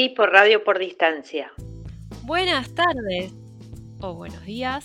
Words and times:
Y 0.00 0.10
por 0.10 0.30
radio 0.30 0.62
por 0.62 0.78
distancia. 0.78 1.50
Buenas 2.22 2.72
tardes, 2.72 3.32
o 3.98 4.14
buenos 4.14 4.44
días, 4.44 4.84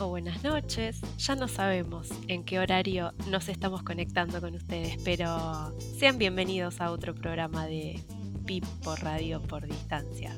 o 0.00 0.08
buenas 0.08 0.42
noches. 0.44 0.98
Ya 1.18 1.34
no 1.34 1.46
sabemos 1.46 2.08
en 2.28 2.42
qué 2.42 2.58
horario 2.58 3.12
nos 3.30 3.50
estamos 3.50 3.82
conectando 3.82 4.40
con 4.40 4.54
ustedes, 4.54 4.96
pero 5.04 5.76
sean 5.98 6.16
bienvenidos 6.16 6.80
a 6.80 6.90
otro 6.90 7.14
programa 7.14 7.66
de 7.66 8.00
PIP 8.46 8.64
por 8.82 8.98
radio 9.02 9.42
por 9.42 9.66
distancia. 9.66 10.34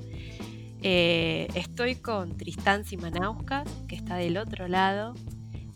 Eh, 0.83 1.47
estoy 1.55 1.95
con 1.95 2.37
Tristán 2.37 2.85
Simanauskas, 2.85 3.71
que 3.87 3.95
está 3.95 4.17
del 4.17 4.37
otro 4.37 4.67
lado, 4.67 5.15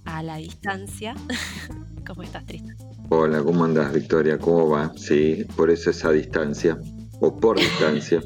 a 0.05 0.25
la 0.25 0.39
distancia. 0.39 1.15
¿Cómo 2.05 2.25
estás, 2.25 2.45
Tristán? 2.45 2.77
Hola, 3.09 3.41
¿cómo 3.41 3.65
andás, 3.65 3.93
Victoria? 3.93 4.37
¿Cómo 4.37 4.69
va? 4.69 4.93
Sí, 4.97 5.45
por 5.57 5.71
eso 5.71 5.91
esa 5.91 6.11
distancia, 6.11 6.77
o 7.23 7.35
por 7.35 7.59
distancia. 7.59 8.21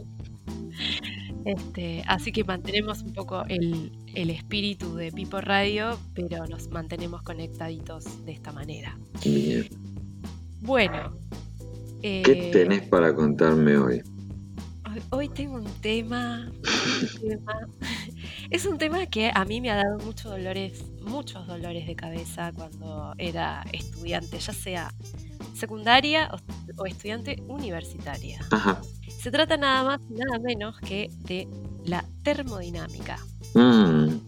Este, 1.44 2.02
así 2.08 2.32
que 2.32 2.42
mantenemos 2.42 3.02
un 3.02 3.12
poco 3.12 3.44
el, 3.46 3.92
espíritu 4.14 4.96
de 4.96 5.12
Pipo 5.12 5.40
Radio, 5.40 5.96
pero 6.14 6.44
nos 6.46 6.68
mantenemos 6.70 7.22
conectaditos 7.22 8.24
de 8.24 8.32
esta 8.32 8.52
manera. 8.52 8.98
Bien. 9.24 9.68
Bueno. 10.62 11.16
¿Qué 12.02 12.22
eh, 12.24 12.50
tenés 12.52 12.82
para 12.88 13.14
contarme 13.14 13.76
hoy? 13.76 14.02
Hoy 15.10 15.28
tengo 15.28 15.56
un 15.56 15.64
tema, 15.82 16.50
Es 18.50 18.66
un 18.66 18.78
tema 18.78 19.06
que 19.06 19.30
a 19.32 19.44
mí 19.44 19.60
me 19.60 19.70
ha 19.70 19.76
dado 19.76 19.98
muchos 19.98 20.30
dolores, 20.32 20.84
muchos 21.02 21.46
dolores 21.46 21.86
de 21.86 21.94
cabeza 21.94 22.52
cuando 22.52 23.12
era 23.18 23.64
estudiante, 23.72 24.38
ya 24.38 24.52
sea 24.52 24.94
secundaria 25.54 26.30
o, 26.76 26.86
estudiante 26.86 27.42
universitaria. 27.48 28.40
Se 29.26 29.32
trata 29.32 29.56
nada 29.56 29.82
más 29.82 30.00
y 30.08 30.14
nada 30.14 30.38
menos 30.38 30.78
que 30.78 31.10
de 31.24 31.48
la 31.84 32.04
termodinámica. 32.22 33.18
Mm. 33.54 34.20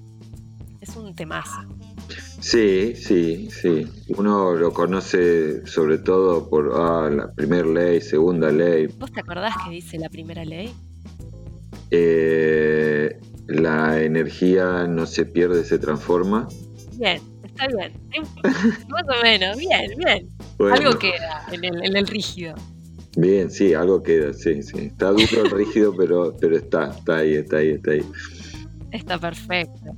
Es 0.81 0.97
un 0.97 1.15
temazo. 1.15 1.61
Sí, 2.41 2.97
sí, 2.97 3.49
sí. 3.49 3.87
Uno 4.17 4.55
lo 4.55 4.73
conoce 4.73 5.65
sobre 5.69 5.99
todo 5.99 6.51
por 6.51 6.73
ah, 6.75 7.09
la 7.11 7.33
primera 7.33 7.65
ley, 7.65 8.01
segunda 8.01 8.51
ley. 8.51 8.89
¿Vos 8.99 9.13
te 9.13 9.21
acordás 9.21 9.55
que 9.65 9.71
dice 9.71 10.01
la 10.01 10.09
primera 10.09 10.45
ley? 10.45 10.75
Eh, 11.93 13.21
la 13.47 14.03
energía 14.03 14.89
no 14.89 15.07
se 15.07 15.27
pierde, 15.27 15.63
se 15.63 15.79
transforma. 15.79 16.49
Bien, 16.95 17.23
está 17.45 17.69
bien. 17.69 17.93
Más 18.89 19.05
o 19.05 19.23
menos, 19.23 19.57
bien, 19.59 19.93
bien. 19.97 20.29
Algo 20.59 20.99
queda 20.99 21.47
en 21.53 21.97
el, 21.97 22.07
rígido. 22.09 22.57
Bien, 23.17 23.51
sí, 23.51 23.75
algo 23.75 24.03
queda, 24.03 24.33
sí, 24.33 24.63
sí. 24.63 24.79
Está 24.79 25.11
duro, 25.11 25.45
rígido, 25.57 25.95
pero, 25.97 26.37
pero 26.41 26.57
está, 26.57 26.91
está 26.91 27.19
ahí, 27.19 27.35
está 27.35 27.57
ahí, 27.59 27.71
está 27.71 27.91
ahí. 27.93 28.05
Está 28.91 29.19
perfecto. 29.19 29.97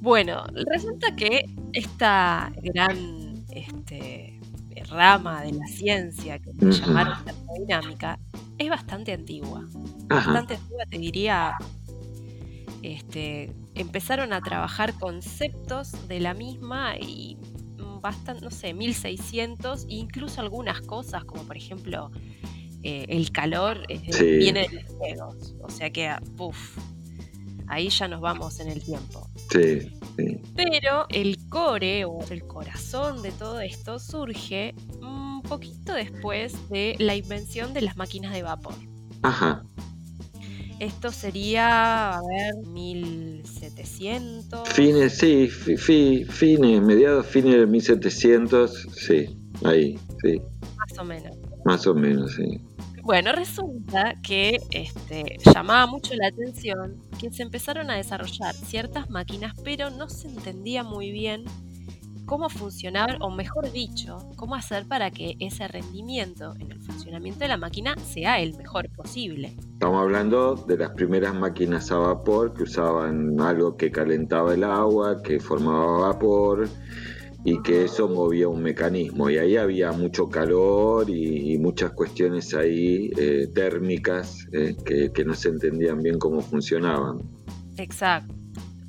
Bueno, 0.00 0.44
resulta 0.72 1.14
que 1.14 1.44
esta 1.72 2.52
gran 2.62 3.44
este, 3.50 4.40
rama 4.88 5.42
de 5.42 5.52
la 5.52 5.66
ciencia 5.66 6.38
que 6.38 6.52
llamaron 6.58 7.24
termodinámica 7.24 8.18
es 8.58 8.68
bastante 8.68 9.12
antigua. 9.12 9.66
Bastante 10.06 10.54
antigua, 10.54 10.84
te 10.88 10.98
diría. 10.98 11.54
Este, 12.82 13.52
empezaron 13.74 14.32
a 14.32 14.40
trabajar 14.40 14.94
conceptos 14.94 16.08
de 16.08 16.20
la 16.20 16.32
misma 16.32 16.96
y 16.96 17.36
bastante, 18.00 18.42
no 18.42 18.50
sé, 18.50 18.74
1600, 18.74 19.86
incluso 19.88 20.40
algunas 20.40 20.80
cosas, 20.80 21.24
como 21.24 21.44
por 21.44 21.56
ejemplo 21.56 22.10
eh, 22.82 23.06
el 23.08 23.30
calor 23.30 23.86
viene 23.88 24.68
de 24.68 24.82
los 24.82 24.92
juegos. 24.94 25.54
O 25.62 25.70
sea 25.70 25.90
que, 25.90 26.10
puff, 26.36 26.78
ahí 27.66 27.88
ya 27.88 28.08
nos 28.08 28.20
vamos 28.20 28.60
en 28.60 28.68
el 28.68 28.82
tiempo. 28.82 29.28
Sí, 29.50 29.90
Pero 30.56 31.06
el 31.08 31.38
core 31.48 32.04
o 32.04 32.20
el 32.30 32.46
corazón 32.46 33.22
de 33.22 33.32
todo 33.32 33.60
esto 33.60 33.98
surge 33.98 34.74
un 35.00 35.42
poquito 35.42 35.92
después 35.92 36.68
de 36.68 36.96
la 36.98 37.16
invención 37.16 37.72
de 37.74 37.82
las 37.82 37.96
máquinas 37.96 38.32
de 38.32 38.42
vapor. 38.42 38.74
Ajá. 39.22 39.64
Esto 40.80 41.12
sería, 41.12 42.14
a 42.14 42.20
ver, 42.22 42.56
1700. 42.66 44.66
Fines, 44.70 45.18
sí, 45.18 45.46
fines, 45.46 46.82
mediados, 46.82 47.26
fines 47.26 47.56
de 47.56 47.66
1700, 47.66 48.88
sí, 48.96 49.38
ahí, 49.62 49.98
sí. 50.22 50.40
Más 50.78 50.98
o 50.98 51.04
menos. 51.04 51.36
Más 51.66 51.86
o 51.86 51.94
menos, 51.94 52.34
sí. 52.34 52.62
Bueno, 53.02 53.32
resulta 53.32 54.14
que 54.22 54.58
este, 54.70 55.36
llamaba 55.54 55.86
mucho 55.86 56.14
la 56.14 56.28
atención 56.28 56.98
que 57.18 57.30
se 57.30 57.42
empezaron 57.42 57.90
a 57.90 57.96
desarrollar 57.96 58.54
ciertas 58.54 59.10
máquinas, 59.10 59.52
pero 59.62 59.90
no 59.90 60.08
se 60.08 60.28
entendía 60.28 60.82
muy 60.82 61.10
bien 61.10 61.44
cómo 62.30 62.48
funcionar, 62.48 63.18
o 63.22 63.28
mejor 63.28 63.72
dicho, 63.72 64.18
cómo 64.36 64.54
hacer 64.54 64.86
para 64.86 65.10
que 65.10 65.34
ese 65.40 65.66
rendimiento 65.66 66.54
en 66.60 66.70
el 66.70 66.80
funcionamiento 66.80 67.40
de 67.40 67.48
la 67.48 67.56
máquina 67.56 67.96
sea 67.96 68.38
el 68.38 68.56
mejor 68.56 68.88
posible. 68.90 69.56
Estamos 69.72 70.00
hablando 70.00 70.54
de 70.54 70.76
las 70.76 70.90
primeras 70.90 71.34
máquinas 71.34 71.90
a 71.90 71.96
vapor 71.96 72.54
que 72.54 72.62
usaban 72.62 73.40
algo 73.40 73.76
que 73.76 73.90
calentaba 73.90 74.54
el 74.54 74.62
agua, 74.62 75.20
que 75.24 75.40
formaba 75.40 76.06
vapor 76.06 76.68
y 77.44 77.60
que 77.62 77.86
eso 77.86 78.08
movía 78.08 78.46
un 78.46 78.62
mecanismo. 78.62 79.28
Y 79.28 79.36
ahí 79.36 79.56
había 79.56 79.90
mucho 79.90 80.28
calor 80.28 81.10
y, 81.10 81.58
muchas 81.58 81.90
cuestiones 81.94 82.54
ahí 82.54 83.10
eh, 83.18 83.48
térmicas 83.52 84.46
eh, 84.52 84.76
que, 84.84 85.10
que 85.10 85.24
no 85.24 85.34
se 85.34 85.48
entendían 85.48 86.00
bien 86.00 86.16
cómo 86.20 86.40
funcionaban. 86.42 87.18
Exacto. 87.76 88.39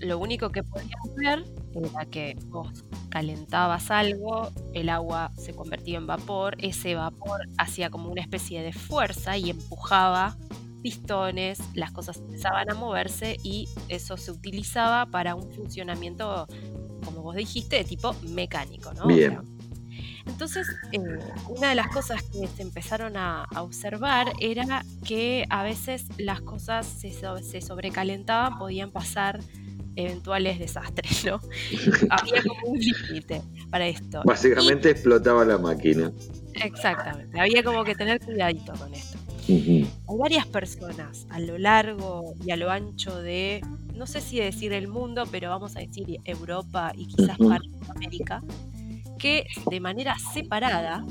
Lo 0.01 0.17
único 0.17 0.50
que 0.50 0.63
podíamos 0.63 1.16
ver 1.16 1.45
era 1.75 2.06
que 2.06 2.38
vos 2.47 2.84
calentabas 3.09 3.91
algo, 3.91 4.50
el 4.73 4.89
agua 4.89 5.31
se 5.38 5.53
convertía 5.53 5.97
en 5.97 6.07
vapor, 6.07 6.56
ese 6.59 6.95
vapor 6.95 7.41
hacía 7.57 7.89
como 7.89 8.09
una 8.09 8.22
especie 8.22 8.63
de 8.63 8.73
fuerza 8.73 9.38
y 9.38 9.51
empujaba 9.51 10.38
pistones, 10.81 11.59
las 11.75 11.91
cosas 11.91 12.17
empezaban 12.17 12.72
a 12.72 12.73
moverse 12.73 13.38
y 13.44 13.69
eso 13.88 14.17
se 14.17 14.31
utilizaba 14.31 15.06
para 15.06 15.35
un 15.35 15.51
funcionamiento, 15.51 16.47
como 17.06 17.22
vos 17.22 17.35
dijiste, 17.35 17.75
de 17.75 17.83
tipo 17.83 18.16
mecánico, 18.23 18.94
¿no? 18.94 19.06
Bien. 19.06 19.39
entonces, 20.25 20.68
eh, 20.91 21.00
una 21.50 21.69
de 21.69 21.75
las 21.75 21.89
cosas 21.89 22.23
que 22.23 22.47
se 22.47 22.63
empezaron 22.63 23.18
a, 23.18 23.47
observar 23.57 24.33
era 24.39 24.83
que 25.06 25.45
a 25.50 25.62
veces 25.63 26.07
las 26.18 26.41
cosas 26.41 26.88
se, 26.88 27.12
se 27.12 27.62
sobrecalentaban, 27.62 28.57
podían 28.57 28.91
pasar 28.91 29.39
eventuales 29.96 30.59
desastres, 30.59 31.25
¿no? 31.25 31.40
Había 32.09 32.44
como 32.44 32.72
un 32.72 32.79
límite 32.79 33.41
para 33.69 33.88
esto. 33.88 34.22
Básicamente 34.25 34.90
explotaba 34.90 35.46
la 35.46 35.57
máquina. 35.57 36.12
Exactamente, 36.53 37.40
había 37.40 37.63
como 37.63 37.84
que 37.84 37.96
tener 37.96 38.19
cuidadito 38.19 38.74
con 38.74 38.94
esto. 38.94 39.18
Hay 39.47 40.18
varias 40.18 40.46
personas 40.47 41.25
a 41.30 41.40
lo 41.40 41.57
largo 41.57 42.35
y 42.46 42.51
a 42.51 42.57
lo 42.57 42.69
ancho 42.69 43.22
de, 43.22 43.62
no 43.96 44.06
sé 44.06 44.22
si 44.22 44.40
decir 44.40 44.74
el 44.74 44.88
mundo, 44.88 45.24
pero 45.31 45.50
vamos 45.50 45.75
a 45.75 45.80
decir 45.80 46.19
Europa 46.25 46.91
y 46.96 47.07
quizás 47.07 47.38
parte 47.38 47.68
de 47.69 47.91
América, 47.96 48.44
que 49.18 49.47
de 49.69 49.80
manera 49.80 50.18
separada 50.34 51.06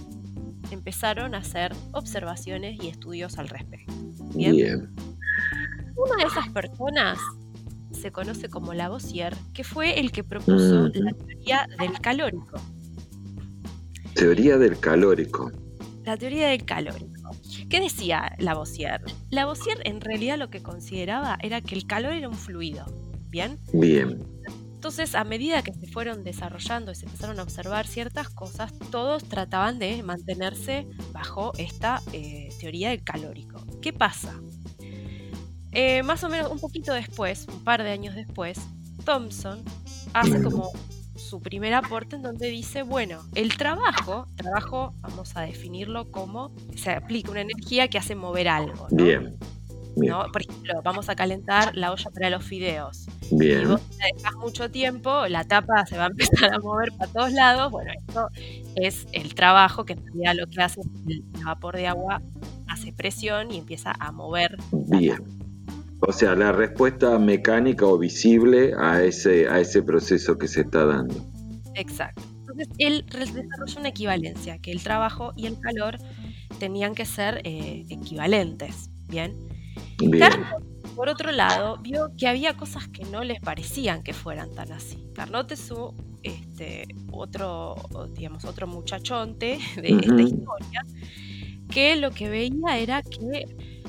empezaron 0.70 1.34
a 1.34 1.38
hacer 1.38 1.72
observaciones 1.92 2.78
y 2.82 2.88
estudios 2.88 3.38
al 3.38 3.48
respecto. 3.48 3.92
Bien. 4.34 4.90
Una 5.96 6.16
de 6.16 6.24
esas 6.24 6.48
personas 6.50 7.18
se 8.00 8.10
conoce 8.10 8.48
como 8.48 8.72
Lavoisier, 8.74 9.36
que 9.52 9.64
fue 9.64 10.00
el 10.00 10.10
que 10.10 10.24
propuso 10.24 10.88
la 10.88 11.12
teoría 11.12 11.66
del 11.78 12.00
calórico. 12.00 12.60
Teoría 14.14 14.58
del 14.58 14.78
calórico. 14.80 15.52
La 16.04 16.16
teoría 16.16 16.48
del 16.48 16.64
calórico. 16.64 17.30
¿Qué 17.68 17.80
decía 17.80 18.34
Lavoisier? 18.38 19.02
Lavoisier 19.30 19.78
en 19.84 20.00
realidad 20.00 20.38
lo 20.38 20.50
que 20.50 20.62
consideraba 20.62 21.38
era 21.42 21.60
que 21.60 21.74
el 21.74 21.86
calor 21.86 22.14
era 22.14 22.28
un 22.28 22.34
fluido. 22.34 22.84
¿Bien? 23.28 23.58
Bien. 23.72 24.18
Entonces, 24.74 25.14
a 25.14 25.24
medida 25.24 25.62
que 25.62 25.74
se 25.74 25.86
fueron 25.86 26.24
desarrollando 26.24 26.90
y 26.90 26.94
se 26.94 27.04
empezaron 27.04 27.38
a 27.38 27.42
observar 27.42 27.86
ciertas 27.86 28.30
cosas, 28.30 28.72
todos 28.90 29.24
trataban 29.24 29.78
de 29.78 30.02
mantenerse 30.02 30.88
bajo 31.12 31.52
esta 31.58 32.00
eh, 32.14 32.48
teoría 32.58 32.88
del 32.88 33.04
calórico. 33.04 33.62
¿Qué 33.82 33.92
pasa? 33.92 34.40
Eh, 35.72 36.02
más 36.02 36.24
o 36.24 36.28
menos 36.28 36.50
un 36.50 36.58
poquito 36.58 36.92
después, 36.92 37.46
un 37.48 37.62
par 37.62 37.82
de 37.82 37.90
años 37.90 38.14
después, 38.14 38.58
Thompson 39.04 39.62
hace 40.12 40.42
como 40.42 40.72
su 41.14 41.40
primer 41.40 41.74
aporte 41.74 42.16
en 42.16 42.22
donde 42.22 42.48
dice, 42.48 42.82
bueno, 42.82 43.22
el 43.34 43.56
trabajo, 43.56 44.26
trabajo 44.36 44.94
vamos 45.00 45.36
a 45.36 45.42
definirlo 45.42 46.10
como 46.10 46.52
se 46.74 46.90
aplica 46.90 47.30
una 47.30 47.42
energía 47.42 47.88
que 47.88 47.98
hace 47.98 48.14
mover 48.14 48.48
algo. 48.48 48.88
Bien. 48.90 49.36
Por 50.32 50.42
ejemplo, 50.42 50.80
vamos 50.82 51.08
a 51.08 51.14
calentar 51.14 51.76
la 51.76 51.92
olla 51.92 52.10
para 52.10 52.30
los 52.30 52.44
fideos. 52.44 53.06
Bien. 53.32 53.60
Si 53.60 53.66
vos 53.66 53.80
te 53.90 54.06
dejas 54.16 54.34
mucho 54.36 54.70
tiempo, 54.70 55.26
la 55.28 55.44
tapa 55.44 55.84
se 55.86 55.96
va 55.96 56.04
a 56.04 56.06
empezar 56.08 56.54
a 56.54 56.58
mover 56.58 56.92
para 56.92 57.12
todos 57.12 57.32
lados. 57.32 57.70
Bueno, 57.70 57.92
esto 57.92 58.28
es 58.76 59.06
el 59.12 59.34
trabajo 59.34 59.84
que 59.84 59.92
en 59.92 60.04
realidad 60.06 60.34
lo 60.36 60.46
que 60.46 60.62
hace 60.62 60.80
el 61.08 61.22
vapor 61.44 61.76
de 61.76 61.86
agua 61.86 62.22
hace 62.66 62.92
presión 62.92 63.52
y 63.52 63.58
empieza 63.58 63.92
a 63.98 64.10
mover. 64.10 64.56
Bien. 64.72 65.39
O 66.00 66.12
sea, 66.12 66.34
la 66.34 66.52
respuesta 66.52 67.18
mecánica 67.18 67.86
o 67.86 67.98
visible 67.98 68.72
a 68.78 69.02
ese, 69.02 69.48
a 69.48 69.60
ese 69.60 69.82
proceso 69.82 70.38
que 70.38 70.48
se 70.48 70.62
está 70.62 70.86
dando. 70.86 71.14
Exacto. 71.74 72.22
Entonces, 72.40 72.68
él 72.78 73.04
desarrolla 73.06 73.80
una 73.80 73.88
equivalencia, 73.88 74.58
que 74.58 74.72
el 74.72 74.82
trabajo 74.82 75.32
y 75.36 75.46
el 75.46 75.58
calor 75.60 75.98
tenían 76.58 76.94
que 76.94 77.04
ser 77.04 77.40
eh, 77.44 77.84
equivalentes. 77.88 78.90
Bien. 79.08 79.36
Bien. 79.98 80.32
por 80.96 81.08
otro 81.08 81.30
lado, 81.32 81.78
vio 81.78 82.10
que 82.16 82.26
había 82.26 82.56
cosas 82.56 82.88
que 82.88 83.04
no 83.04 83.22
les 83.22 83.40
parecían 83.40 84.02
que 84.02 84.12
fueran 84.12 84.54
tan 84.54 84.72
así. 84.72 85.06
Carnot 85.14 85.52
es 85.52 85.60
su 85.60 85.94
este, 86.22 86.86
otro, 87.12 87.76
digamos, 88.14 88.44
otro 88.44 88.66
muchachonte 88.66 89.58
de 89.76 89.88
esta 89.88 90.22
historia, 90.22 90.84
que 91.70 91.96
lo 91.96 92.10
que 92.10 92.28
veía 92.28 92.78
era 92.78 93.02
que 93.02 93.46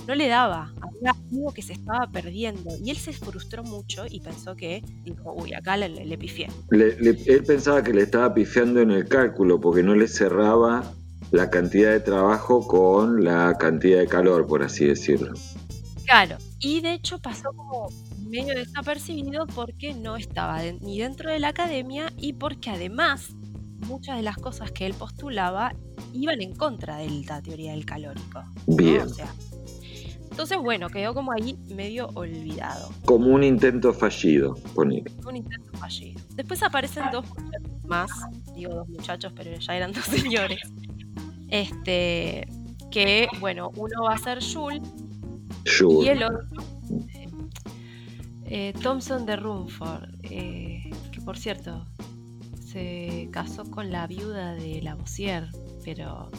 no 0.07 0.15
le 0.15 0.27
daba, 0.27 0.73
había 1.01 1.15
algo 1.31 1.53
que 1.53 1.61
se 1.61 1.73
estaba 1.73 2.07
perdiendo. 2.11 2.71
Y 2.83 2.91
él 2.91 2.97
se 2.97 3.13
frustró 3.13 3.63
mucho 3.63 4.05
y 4.09 4.19
pensó 4.19 4.55
que, 4.55 4.83
dijo, 5.03 5.33
uy, 5.33 5.53
acá 5.53 5.77
le, 5.77 5.89
le, 5.89 6.17
pifié. 6.17 6.47
él 6.69 7.43
pensaba 7.45 7.83
que 7.83 7.93
le 7.93 8.03
estaba 8.03 8.33
pifiando 8.33 8.81
en 8.81 8.91
el 8.91 9.07
cálculo 9.07 9.59
porque 9.59 9.83
no 9.83 9.95
le 9.95 10.07
cerraba 10.07 10.93
la 11.31 11.49
cantidad 11.49 11.91
de 11.91 12.01
trabajo 12.01 12.67
con 12.67 13.23
la 13.23 13.57
cantidad 13.57 13.99
de 13.99 14.07
calor, 14.07 14.47
por 14.47 14.63
así 14.63 14.85
decirlo. 14.85 15.33
Claro, 16.05 16.37
y 16.59 16.81
de 16.81 16.93
hecho 16.93 17.19
pasó 17.19 17.53
como 17.53 17.87
medio 18.29 18.53
desapercibido 18.53 19.47
porque 19.47 19.93
no 19.93 20.17
estaba 20.17 20.61
ni 20.81 20.99
dentro 20.99 21.31
de 21.31 21.39
la 21.39 21.49
academia 21.49 22.11
y 22.17 22.33
porque 22.33 22.69
además 22.69 23.29
muchas 23.87 24.17
de 24.17 24.23
las 24.23 24.37
cosas 24.37 24.71
que 24.71 24.85
él 24.85 24.93
postulaba 24.93 25.73
iban 26.13 26.41
en 26.41 26.55
contra 26.55 26.97
de 26.97 27.09
la 27.27 27.41
teoría 27.41 27.71
del 27.71 27.85
calórico. 27.85 28.43
Bien. 28.67 29.07
Entonces, 30.31 30.57
bueno, 30.57 30.89
quedó 30.89 31.13
como 31.13 31.33
ahí 31.33 31.57
medio 31.75 32.07
olvidado. 32.13 32.89
Como 33.05 33.27
un 33.27 33.43
intento 33.43 33.93
fallido, 33.93 34.55
poner. 34.73 35.03
Un 35.27 35.35
intento 35.35 35.77
fallido. 35.77 36.21
Después 36.35 36.63
aparecen 36.63 37.03
dos 37.11 37.27
muchachos 37.27 37.85
más, 37.85 38.09
digo 38.55 38.73
dos 38.73 38.87
muchachos, 38.87 39.33
pero 39.35 39.53
ya 39.59 39.75
eran 39.75 39.91
dos 39.91 40.05
señores. 40.05 40.61
Este, 41.49 42.47
que, 42.89 43.27
bueno, 43.41 43.71
uno 43.75 44.03
va 44.03 44.13
a 44.13 44.17
ser 44.17 44.39
Jules, 44.41 44.81
Jules. 45.65 46.05
y 46.05 46.09
el 46.09 46.23
otro 46.23 46.47
eh, 48.45 48.73
Thompson 48.81 49.25
de 49.25 49.35
Rumford, 49.35 50.09
eh, 50.23 50.91
que 51.11 51.21
por 51.21 51.37
cierto 51.37 51.85
se 52.57 53.27
casó 53.31 53.69
con 53.69 53.91
la 53.91 54.07
viuda 54.07 54.53
de 54.55 54.81
Lavoisier, 54.81 55.49
pero 55.83 56.31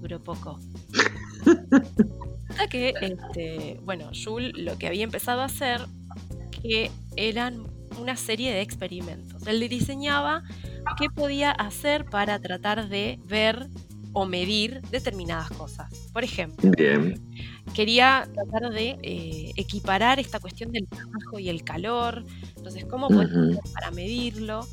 duró 0.00 0.20
poco. 0.22 0.58
Que, 2.70 2.94
este, 3.00 3.80
bueno, 3.82 4.10
Jules 4.12 4.52
lo 4.56 4.78
que 4.78 4.86
había 4.86 5.04
empezado 5.04 5.42
a 5.42 5.46
hacer, 5.46 5.80
que 6.50 6.90
eran 7.16 7.64
una 7.98 8.16
serie 8.16 8.52
de 8.52 8.60
experimentos. 8.60 9.46
Él 9.46 9.60
le 9.60 9.68
diseñaba 9.68 10.42
qué 10.98 11.08
podía 11.10 11.50
hacer 11.50 12.04
para 12.06 12.38
tratar 12.40 12.88
de 12.88 13.18
ver 13.24 13.68
o 14.12 14.26
medir 14.26 14.80
determinadas 14.90 15.50
cosas. 15.50 15.90
Por 16.12 16.24
ejemplo, 16.24 16.70
quería 17.74 18.28
tratar 18.32 18.70
de 18.72 18.98
eh, 19.02 19.52
equiparar 19.56 20.20
esta 20.20 20.38
cuestión 20.38 20.70
del 20.72 20.86
trabajo 20.86 21.38
y 21.38 21.48
el 21.48 21.64
calor. 21.64 22.24
Entonces, 22.56 22.84
¿cómo 22.84 23.08
uh 23.08 23.58
para 23.72 23.90
medirlo? 23.90 24.66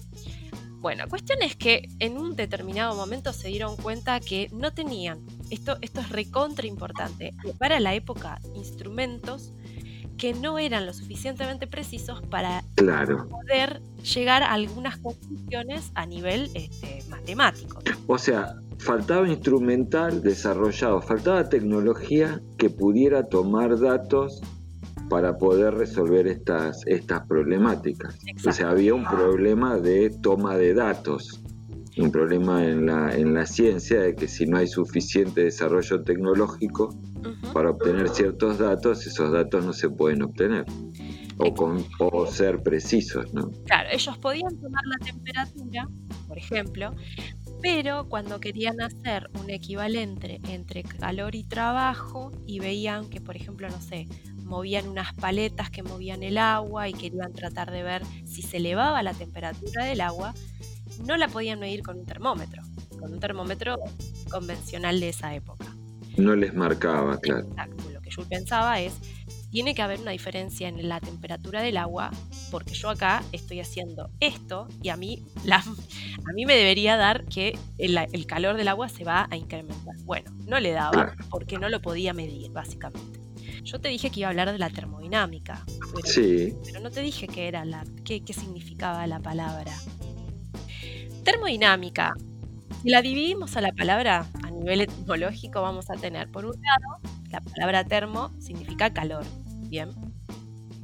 Bueno, 0.80 1.06
cuestión 1.10 1.42
es 1.42 1.56
que 1.56 1.90
en 2.00 2.18
un 2.18 2.36
determinado 2.36 2.96
momento 2.96 3.34
se 3.34 3.50
dieron 3.50 3.76
cuenta 3.76 4.20
que 4.22 4.50
no 4.54 4.72
tenían, 4.72 5.20
esto, 5.50 5.78
esto 5.82 6.02
es 6.02 6.10
recontra 6.10 6.68
importante, 6.68 7.34
para 7.58 7.80
la 7.80 7.94
época 7.94 8.40
instrumentos 8.56 9.54
que 10.18 10.34
no 10.34 10.60
eran 10.60 10.86
lo 10.86 10.94
suficientemente 10.94 11.66
precisos 11.66 12.22
para 12.30 12.62
poder 12.76 13.82
llegar 14.04 14.44
a 14.44 14.54
algunas 14.54 14.98
conclusiones 14.98 15.92
a 15.96 16.06
nivel 16.06 16.52
este, 16.54 17.04
matemático. 17.10 17.82
O 18.06 18.18
sea, 18.18 18.56
faltaba 18.80 19.28
instrumental 19.30 20.22
desarrollado, 20.22 21.02
faltaba 21.02 21.48
tecnología 21.48 22.42
que 22.58 22.70
pudiera 22.70 23.30
tomar 23.30 23.80
datos 23.80 24.42
para 25.10 25.38
poder 25.38 25.74
resolver 25.76 26.28
estas, 26.28 26.86
estas 26.86 27.26
problemáticas. 27.26 28.18
O 28.46 28.52
sea, 28.52 28.72
había 28.72 28.94
un 28.94 29.06
problema 29.06 29.78
de 29.78 30.10
toma 30.10 30.58
de 30.58 30.74
datos, 30.74 31.42
un 32.02 32.12
problema 32.12 32.66
en 32.66 32.86
la, 32.86 33.16
en 33.16 33.34
la 33.34 33.46
ciencia 33.46 34.02
de 34.02 34.16
que 34.16 34.28
si 34.28 34.46
no 34.46 34.58
hay 34.58 34.68
suficiente 34.68 35.44
desarrollo 35.44 36.04
tecnológico 36.04 36.96
para 37.54 37.72
obtener 37.72 38.10
ciertos 38.10 38.60
datos, 38.60 39.06
esos 39.06 39.32
datos 39.32 39.66
no 39.66 39.74
se 39.74 39.90
pueden 39.90 40.24
obtener. 40.24 40.66
O, 41.42 41.54
con, 41.54 41.86
o 42.00 42.28
ser 42.28 42.62
precisos, 42.62 43.34
¿no? 43.34 43.50
Claro, 43.66 43.88
ellos 43.94 44.18
podían 44.18 44.58
tomar 44.60 44.84
la 44.86 45.06
temperatura, 45.06 45.88
por 46.28 46.38
ejemplo, 46.38 46.94
pero 47.62 48.10
cuando 48.10 48.42
querían 48.42 48.82
hacer 48.82 49.30
un 49.42 49.50
equivalente 49.50 50.42
entre 50.50 50.84
calor 50.84 51.36
y 51.36 51.46
trabajo 51.46 52.32
y 52.46 52.60
veían 52.60 53.10
que, 53.10 53.22
por 53.22 53.38
ejemplo, 53.38 53.70
no 53.70 53.80
sé, 53.80 54.08
movían 54.50 54.88
unas 54.88 55.14
paletas 55.14 55.70
que 55.70 55.84
movían 55.84 56.24
el 56.24 56.38
agua 56.38 56.90
y 56.90 56.94
querían 56.94 57.32
tratar 57.34 57.72
de 57.72 57.84
ver 57.84 58.02
si 58.26 58.42
se 58.42 58.58
elevaba 58.58 59.04
la 59.04 59.14
temperatura 59.14 59.86
del 59.86 60.02
agua, 60.02 60.34
no 61.04 61.18
la 61.18 61.28
podían 61.28 61.60
medir 61.60 61.84
con 61.84 62.00
un 62.00 62.06
termómetro, 62.06 62.62
con 63.00 63.14
un 63.14 63.20
termómetro 63.20 63.78
convencional 64.30 65.00
de 65.00 65.10
esa 65.10 65.34
época. 65.34 65.66
No 66.18 66.36
les 66.36 66.54
marcaba, 66.54 67.18
claro. 67.20 67.48
Exacto. 67.48 67.90
Lo 67.92 68.02
que 68.02 68.10
yo 68.10 68.24
pensaba 68.24 68.80
es, 68.82 68.94
tiene 69.52 69.74
que 69.74 69.82
haber 69.82 70.00
una 70.00 70.12
diferencia 70.12 70.68
en 70.68 70.88
la 70.88 71.00
temperatura 71.00 71.62
del 71.62 71.78
agua, 71.78 72.12
porque 72.52 72.74
yo 72.74 72.90
acá 72.90 73.24
estoy 73.32 73.60
haciendo 73.60 74.12
esto 74.20 74.68
y 74.82 74.90
a 74.90 74.98
mí, 74.98 75.26
la, 75.44 75.58
a 75.58 76.34
mí 76.34 76.46
me 76.46 76.56
debería 76.56 76.98
dar 76.98 77.26
que 77.26 77.58
el, 77.78 78.26
calor 78.28 78.58
del 78.58 78.68
agua 78.68 78.90
se 78.90 79.04
va 79.04 79.28
a 79.30 79.36
incrementar. 79.36 79.96
Bueno, 80.04 80.32
no 80.46 80.60
le 80.60 80.72
daba 80.72 81.16
porque 81.30 81.58
no 81.58 81.70
lo 81.70 81.82
podía 81.82 82.14
medir, 82.14 82.52
básicamente. 82.52 83.20
Yo 83.64 83.80
te 83.80 83.90
dije 83.90 84.10
que 84.10 84.22
iba 84.22 84.28
a 84.28 84.32
hablar 84.32 84.52
de 84.52 84.58
la 84.58 84.70
termodinámica, 84.70 85.64
pero, 85.96 86.08
sí. 86.08 86.56
pero 86.64 86.80
no 86.80 86.92
te 86.92 87.02
dije 87.02 87.28
qué 87.28 87.48
era 87.48 87.66
la, 87.66 87.86
qué, 88.04 88.24
qué 88.24 88.34
significaba 88.34 89.06
la 89.08 89.20
palabra. 89.20 89.74
Termodinámica. 91.32 92.16
Si 92.82 92.90
la 92.90 93.04
dividimos 93.04 93.56
a 93.56 93.62
la 93.62 93.72
palabra 93.72 94.26
a 94.42 94.50
nivel 94.50 94.82
etimológico, 94.82 95.62
vamos 95.62 95.92
a 95.92 95.94
tener 95.94 96.32
por 96.32 96.44
un 96.46 96.54
lado 96.54 97.14
la 97.30 97.40
palabra 97.40 97.84
termo 97.84 98.32
significa 98.40 98.92
calor, 98.92 99.24
¿bien? 99.68 99.90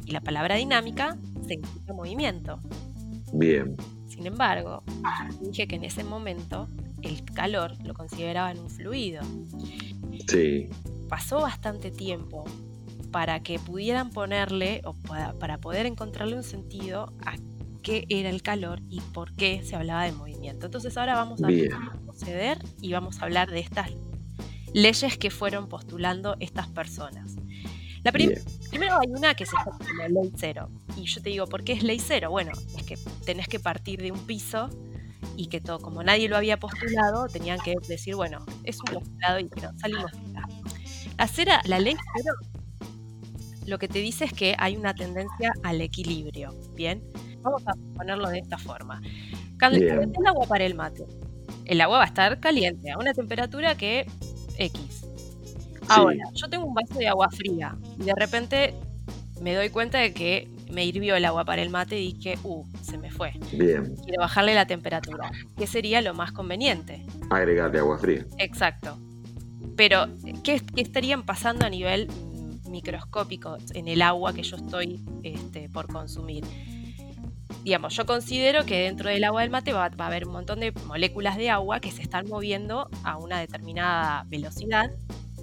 Y 0.06 0.12
la 0.12 0.22
palabra 0.22 0.54
dinámica 0.54 1.18
significa 1.48 1.94
movimiento. 1.94 2.60
Bien. 3.34 3.75
Sin 4.08 4.28
embargo, 4.28 4.84
dije 5.42 5.68
que 5.68 5.78
en 5.78 5.84
ese 5.84 6.04
momento 6.04 6.68
el 7.02 7.25
calor 7.25 7.74
lo 7.84 7.96
consideraban 7.96 8.60
un 8.60 8.70
fluido. 8.70 9.24
Sí. 10.28 10.70
Pasó 11.10 11.42
bastante 11.42 11.90
tiempo 11.90 12.44
para 13.12 13.40
que 13.40 13.58
pudieran 13.58 14.12
ponerle 14.12 14.82
o 14.86 14.94
para, 14.94 15.58
poder 15.58 15.88
encontrarle 15.88 16.36
un 16.36 16.44
sentido 16.44 17.14
a 17.25 17.36
qué 17.86 18.06
era 18.10 18.30
el 18.30 18.42
calor 18.42 18.82
y 18.89 19.00
por 19.00 19.34
qué 19.36 19.62
se 19.63 19.75
hablaba 19.75 20.06
de 20.06 20.12
movimiento. 20.12 20.65
Entonces 20.65 20.98
ahora 20.98 21.13
vamos 21.13 21.42
a 21.44 21.48
proceder 22.04 22.58
y 22.82 22.92
vamos 22.92 23.22
a 23.22 23.25
hablar 23.25 23.51
de 23.51 23.60
estas 23.60 23.92
leyes 24.74 25.18
que 25.20 25.30
fueron 25.30 25.70
postulando 25.70 26.36
estas 26.39 26.68
personas. 26.68 27.36
La 28.04 28.12
primero 28.12 29.00
hay 29.00 29.08
una 29.10 29.36
que 29.36 29.46
se 29.46 29.54
llama 29.56 30.08
ley 30.10 30.32
cero. 30.36 30.70
Y 30.98 31.06
yo 31.06 31.22
te 31.22 31.30
digo, 31.30 31.46
¿por 31.46 31.63
qué 31.63 31.74
es 31.74 31.84
ley 31.84 32.00
cero? 32.00 32.32
Bueno, 32.32 32.51
es 32.75 32.84
que 32.84 32.98
tenés 33.24 33.48
que 33.48 33.60
partir 33.60 34.01
de 34.01 34.12
un 34.12 34.25
piso 34.25 34.70
y 35.38 35.48
que 35.48 35.62
todo, 35.62 35.80
como 35.80 36.04
nadie 36.04 36.27
lo 36.27 36.38
había 36.38 36.58
postulado, 36.58 37.27
tenían 37.27 37.60
que 37.60 37.75
decir, 37.88 38.15
bueno, 38.15 38.44
es 38.63 38.80
un 38.80 38.96
postulado 38.96 39.39
y 39.39 39.46
pero 39.46 39.72
salimos 39.77 40.12
La, 41.18 41.27
cera, 41.27 41.62
la 41.65 41.80
ley 41.80 41.96
cero 42.15 42.34
lo 43.65 43.80
que 43.80 43.88
te 43.88 44.00
dice 44.00 44.25
es 44.25 44.34
que 44.34 44.56
hay 44.58 44.77
una 44.77 44.94
tendencia 44.94 45.51
al 45.63 45.82
equilibrio. 45.82 46.54
Bien, 46.75 47.04
vamos 47.46 47.64
a 47.68 47.74
ponerlo 47.96 48.30
de 48.30 48.40
esta 48.40 48.58
forma. 48.58 49.02
Caliente 49.58 50.20
el 50.20 50.28
agua 50.28 50.46
para 50.48 50.66
el 50.66 50.75
mate. 50.75 51.06
El 51.64 51.80
agua 51.82 52.00
va 52.00 52.04
a 52.04 52.08
estar 52.08 52.40
caliente 52.40 52.92
a 52.92 52.98
una 52.98 53.14
temperatura 53.14 53.75
que 53.75 54.06
X. 54.58 55.06
Ahora, 55.88 56.24
yo 56.34 56.50
tengo 56.50 56.66
un 56.66 56.74
vaso 56.74 56.96
de 56.96 57.08
agua 57.08 57.30
fría 57.30 57.78
y 58.00 58.04
de 58.04 58.14
repente 58.16 58.74
me 59.42 59.54
doy 59.54 59.70
cuenta 59.70 60.00
de 60.00 60.14
que 60.14 60.50
me 60.72 60.84
hirvió 60.84 61.16
el 61.16 61.25
agua 61.25 61.46
para 61.46 61.62
el 61.62 61.70
mate 61.70 62.00
y 62.00 62.14
dije, 62.14 62.40
uh, 62.44 62.66
se 62.82 62.98
me 62.98 63.12
fue. 63.12 63.34
Bien. 63.54 63.96
Quiero 64.04 64.22
bajarle 64.22 64.56
la 64.56 64.66
temperatura. 64.66 65.32
¿Qué 65.56 65.68
sería 65.68 66.02
lo 66.02 66.14
más 66.16 66.32
conveniente? 66.32 67.06
Agregarle 67.30 67.80
agua 67.80 68.00
fría. 68.00 68.25
Exacto. 68.40 68.98
Pero, 69.75 70.08
¿qué, 70.44 70.62
estarían 70.75 71.24
pasando 71.24 71.66
a 71.66 71.70
nivel 71.70 72.08
microscópico 72.68 73.58
en 73.74 73.88
el 73.88 74.02
agua 74.02 74.34
que 74.34 74.42
yo 74.42 74.58
estoy 74.58 75.00
este, 75.24 75.70
por 75.70 75.88
consumir? 75.88 76.44
Digamos, 77.65 77.95
yo 77.95 78.05
considero 78.05 78.63
que 78.63 78.81
dentro 78.81 79.10
del 79.10 79.24
agua 79.24 79.41
del 79.41 79.50
mate 79.50 79.74
va, 79.74 79.86
a 79.86 80.05
haber 80.05 80.27
un 80.27 80.34
montón 80.34 80.60
de 80.60 80.72
moléculas 80.86 81.36
de 81.36 81.50
agua 81.50 81.79
que 81.79 81.91
se 81.91 82.03
están 82.03 82.27
moviendo 82.29 82.88
a 83.03 83.17
una 83.17 83.39
determinada 83.39 84.24
velocidad 84.27 84.91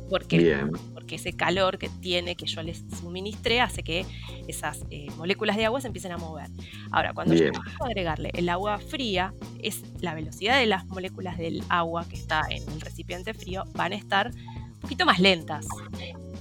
porque, 0.08 0.64
porque 0.92 1.16
ese 1.16 1.32
calor 1.32 1.78
que 1.78 1.88
tiene, 1.88 2.36
que 2.36 2.46
yo 2.46 2.62
les 2.62 2.84
suministré, 3.00 3.60
hace 3.60 3.82
que 3.82 4.06
esas 4.46 4.84
eh, 4.90 5.06
moléculas 5.16 5.56
de 5.56 5.64
agua 5.64 5.80
se 5.80 5.88
empiecen 5.88 6.12
a 6.12 6.18
mover. 6.18 6.48
Ahora, 6.92 7.12
cuando 7.12 7.34
yo 7.34 7.46
a 7.46 7.86
agregarle 7.86 8.30
el 8.34 8.48
agua 8.50 8.78
fría, 8.78 9.34
es 9.60 9.82
la 10.00 10.14
velocidad 10.14 10.60
de 10.60 10.66
las 10.66 10.86
moléculas 10.86 11.38
del 11.38 11.64
agua 11.70 12.06
que 12.08 12.16
está 12.16 12.42
en 12.50 12.62
el 12.70 12.80
recipiente 12.80 13.34
frío 13.34 13.64
van 13.74 13.92
a 13.92 13.96
estar 13.96 14.30
un 14.30 14.78
poquito 14.80 15.06
más 15.06 15.18
lentas. 15.18 15.66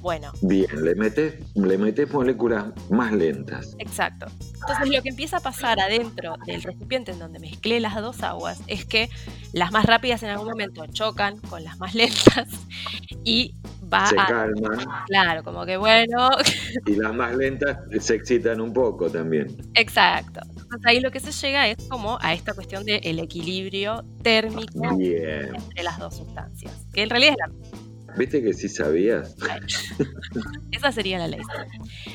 Bueno. 0.01 0.31
Bien, 0.41 0.84
le 0.84 0.96
metes, 0.96 1.36
le 1.55 1.77
metes 1.77 2.12
moléculas 2.12 2.65
más 2.89 3.12
lentas. 3.12 3.75
Exacto. 3.77 4.25
Entonces 4.53 4.89
lo 4.89 5.01
que 5.01 5.10
empieza 5.10 5.38
a 5.38 5.39
pasar 5.41 5.79
adentro 5.79 6.36
del 6.46 6.63
recipiente 6.63 7.12
en 7.12 7.20
donde 7.20 7.39
mezclé 7.39 7.79
las 7.79 7.96
dos 7.96 8.24
aguas 8.24 8.62
es 8.67 8.86
que 8.86 9.10
las 9.53 9.72
más 9.72 9.86
rápidas 9.86 10.24
en 10.24 10.29
algún 10.29 10.50
momento 10.50 10.86
chocan 10.88 11.38
con 11.38 11.63
las 11.63 11.77
más 11.77 11.93
lentas 11.93 12.48
y 13.24 13.55
va 13.91 14.08
se 14.08 14.20
a... 14.20 14.25
calman. 14.25 14.79
Claro, 15.08 15.43
como 15.43 15.65
que 15.65 15.77
bueno. 15.77 16.29
Y 16.86 16.96
las 16.96 17.13
más 17.13 17.36
lentas 17.36 17.77
se 18.00 18.15
excitan 18.15 18.60
un 18.62 18.74
poco 18.74 19.10
también. 19.10 19.55
Exacto. 19.75 20.39
Entonces 20.50 20.86
ahí 20.86 21.00
lo 21.00 21.12
que 21.12 21.20
se 21.20 21.31
llega 21.31 21.67
es 21.67 21.77
como 21.89 22.17
a 22.22 22.34
esta 22.34 22.53
cuestión 22.53 22.86
del 22.86 23.20
equilibrio 23.20 24.03
térmico 24.24 24.84
entre 25.00 25.84
las 25.84 26.00
dos 26.00 26.17
sustancias, 26.17 26.88
que 26.93 27.03
en 27.03 27.10
realidad 27.10 27.34
es 27.34 27.38
la 27.38 27.80
¿Viste 28.18 28.44
que 28.44 28.53
sí 28.53 28.70
sabías? 28.70 29.36
Esa 30.72 30.91
sería 30.91 31.18
la 31.20 31.27
ley. 31.27 31.41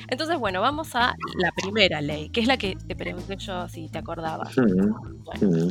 Entonces, 0.09 0.39
bueno, 0.39 0.61
vamos 0.61 0.95
a 0.95 1.15
la 1.39 1.53
primera 1.53 2.01
ley, 2.01 2.29
que 2.31 2.41
es 2.41 2.47
la 2.47 2.57
que 2.57 2.77
te 2.87 2.97
pregunté 2.97 3.37
yo 3.37 3.69
si 3.69 3.89
te 3.89 3.99
acordabas. 3.99 4.55
Bueno, 4.57 5.69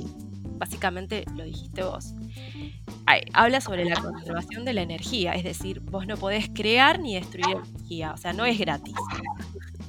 básicamente 0.58 1.26
lo 1.36 1.44
dijiste 1.44 1.84
vos. 1.84 2.14
habla 3.34 3.62
sobre 3.62 3.86
la 3.86 3.96
conservación 3.96 4.66
de 4.66 4.74
la 4.74 4.82
energía, 4.82 5.34
es 5.34 5.44
decir, 5.44 5.82
vos 5.82 6.08
no 6.08 6.18
podés 6.18 6.50
crear 6.54 7.00
ni 7.00 7.16
destruir 7.16 7.58
energía, 7.58 8.14
o 8.14 8.18
sea, 8.18 8.34
no 8.34 8.46
es 8.46 8.58
gratis. 8.58 8.96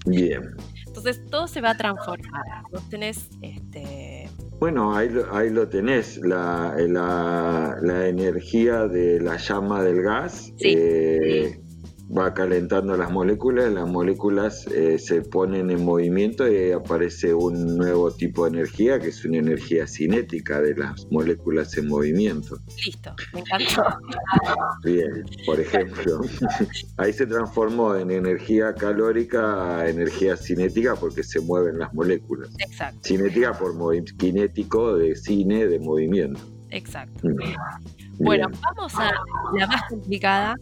Bien. 0.07 0.55
Entonces 0.87 1.21
todo 1.31 1.47
se 1.47 1.61
va 1.61 1.71
a 1.71 1.77
transformar. 1.77 2.43
Vos 2.73 2.89
tenés 2.89 3.29
este, 3.43 4.06
bueno, 4.59 4.97
ahí, 4.97 5.11
ahí 5.33 5.51
lo 5.51 5.69
tenés, 5.69 6.19
la, 6.19 6.75
la, 6.79 7.77
la, 7.83 8.09
energía 8.09 8.87
de 8.89 9.21
la 9.21 9.37
llama 9.37 9.83
del 9.83 10.03
gas. 10.03 10.53
Sí. 10.57 10.75
Eh, 10.77 11.61
va 12.17 12.33
calentando 12.35 12.97
las 12.97 13.11
moléculas, 13.11 13.73
las 13.73 13.89
moléculas 13.89 14.67
eh, 14.69 14.99
se 14.99 15.23
ponen 15.23 15.71
en 15.71 15.85
movimiento 15.85 16.51
y 16.51 16.73
aparece 16.73 17.35
un 17.35 17.77
nuevo 17.77 18.11
tipo 18.11 18.45
de 18.45 18.59
energía 18.59 19.01
que 19.01 19.09
es 19.09 19.25
una 19.25 19.39
energía 19.39 19.87
cinética 19.87 20.61
de 20.61 20.77
las 20.77 21.07
moléculas 21.11 21.77
en 21.77 21.89
movimiento. 21.89 22.59
Listo, 22.85 23.15
me 23.33 23.41
encantó. 23.41 23.83
Bien, 24.85 25.25
por 25.45 25.61
ejemplo, 25.61 26.21
ahí 26.99 27.13
se 27.13 27.27
transformó 27.27 27.95
en 27.97 28.11
energía 28.11 28.75
calórica 28.75 29.79
a 29.79 29.89
energía 29.89 30.37
cinética 30.37 30.95
porque 30.95 31.23
se 31.23 31.41
mueven 31.41 31.79
las 31.79 31.93
moléculas. 31.93 32.51
Exacto. 32.59 33.01
Cinética 33.03 33.53
por 33.53 33.77
kinético 34.17 34.97
de 34.97 35.15
cine 35.17 35.67
de 35.67 35.79
movimiento. 35.79 36.41
Exacto. 36.71 37.29
Mm. 37.29 38.25
Bueno, 38.25 38.49
vamos 38.63 38.95
a 38.97 39.13
la 39.59 39.67
más 39.67 39.83
complicada, 39.89 40.57